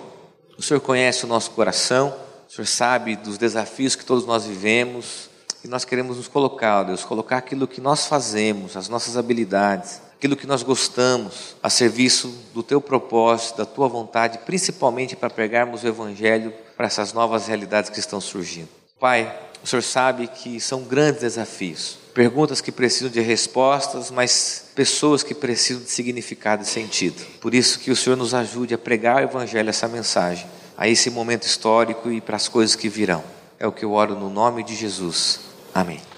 o 0.56 0.62
Senhor 0.62 0.80
conhece 0.80 1.24
o 1.24 1.28
nosso 1.28 1.50
coração, 1.52 2.14
o 2.48 2.52
Senhor 2.52 2.66
sabe 2.66 3.16
dos 3.16 3.38
desafios 3.38 3.96
que 3.96 4.04
todos 4.04 4.26
nós 4.26 4.44
vivemos 4.44 5.28
e 5.64 5.68
nós 5.68 5.84
queremos 5.84 6.18
nos 6.18 6.28
colocar, 6.28 6.82
Deus, 6.82 7.04
colocar 7.04 7.38
aquilo 7.38 7.66
que 7.66 7.80
nós 7.80 8.06
fazemos, 8.06 8.76
as 8.76 8.88
nossas 8.88 9.16
habilidades, 9.16 10.00
aquilo 10.14 10.36
que 10.36 10.46
nós 10.46 10.62
gostamos, 10.62 11.56
a 11.62 11.70
serviço 11.70 12.28
do 12.52 12.62
Teu 12.62 12.80
propósito, 12.80 13.58
da 13.58 13.66
Tua 13.66 13.88
vontade, 13.88 14.38
principalmente 14.38 15.16
para 15.16 15.30
pregarmos 15.30 15.82
o 15.82 15.88
Evangelho 15.88 16.52
para 16.76 16.86
essas 16.86 17.12
novas 17.12 17.46
realidades 17.46 17.90
que 17.90 17.98
estão 17.98 18.20
surgindo. 18.20 18.68
Pai, 19.00 19.34
o 19.62 19.66
Senhor 19.66 19.82
sabe 19.82 20.26
que 20.28 20.60
são 20.60 20.82
grandes 20.82 21.22
desafios, 21.22 21.98
perguntas 22.14 22.60
que 22.60 22.70
precisam 22.70 23.10
de 23.10 23.20
respostas, 23.20 24.10
mas 24.10 24.66
pessoas 24.74 25.24
que 25.24 25.34
precisam 25.34 25.82
de 25.82 25.90
significado 25.90 26.62
e 26.62 26.66
sentido. 26.66 27.20
Por 27.40 27.52
isso 27.52 27.80
que 27.80 27.90
o 27.90 27.96
Senhor 27.96 28.16
nos 28.16 28.32
ajude 28.32 28.72
a 28.72 28.78
pregar 28.78 29.16
o 29.16 29.24
Evangelho, 29.24 29.68
essa 29.68 29.88
mensagem, 29.88 30.46
a 30.78 30.88
esse 30.88 31.10
momento 31.10 31.42
histórico 31.42 32.10
e 32.10 32.20
para 32.20 32.36
as 32.36 32.48
coisas 32.48 32.76
que 32.76 32.88
virão. 32.88 33.22
É 33.58 33.66
o 33.66 33.72
que 33.72 33.84
eu 33.84 33.92
oro 33.92 34.14
no 34.14 34.30
nome 34.30 34.62
de 34.62 34.74
Jesus. 34.74 35.40
Amém. 35.74 36.13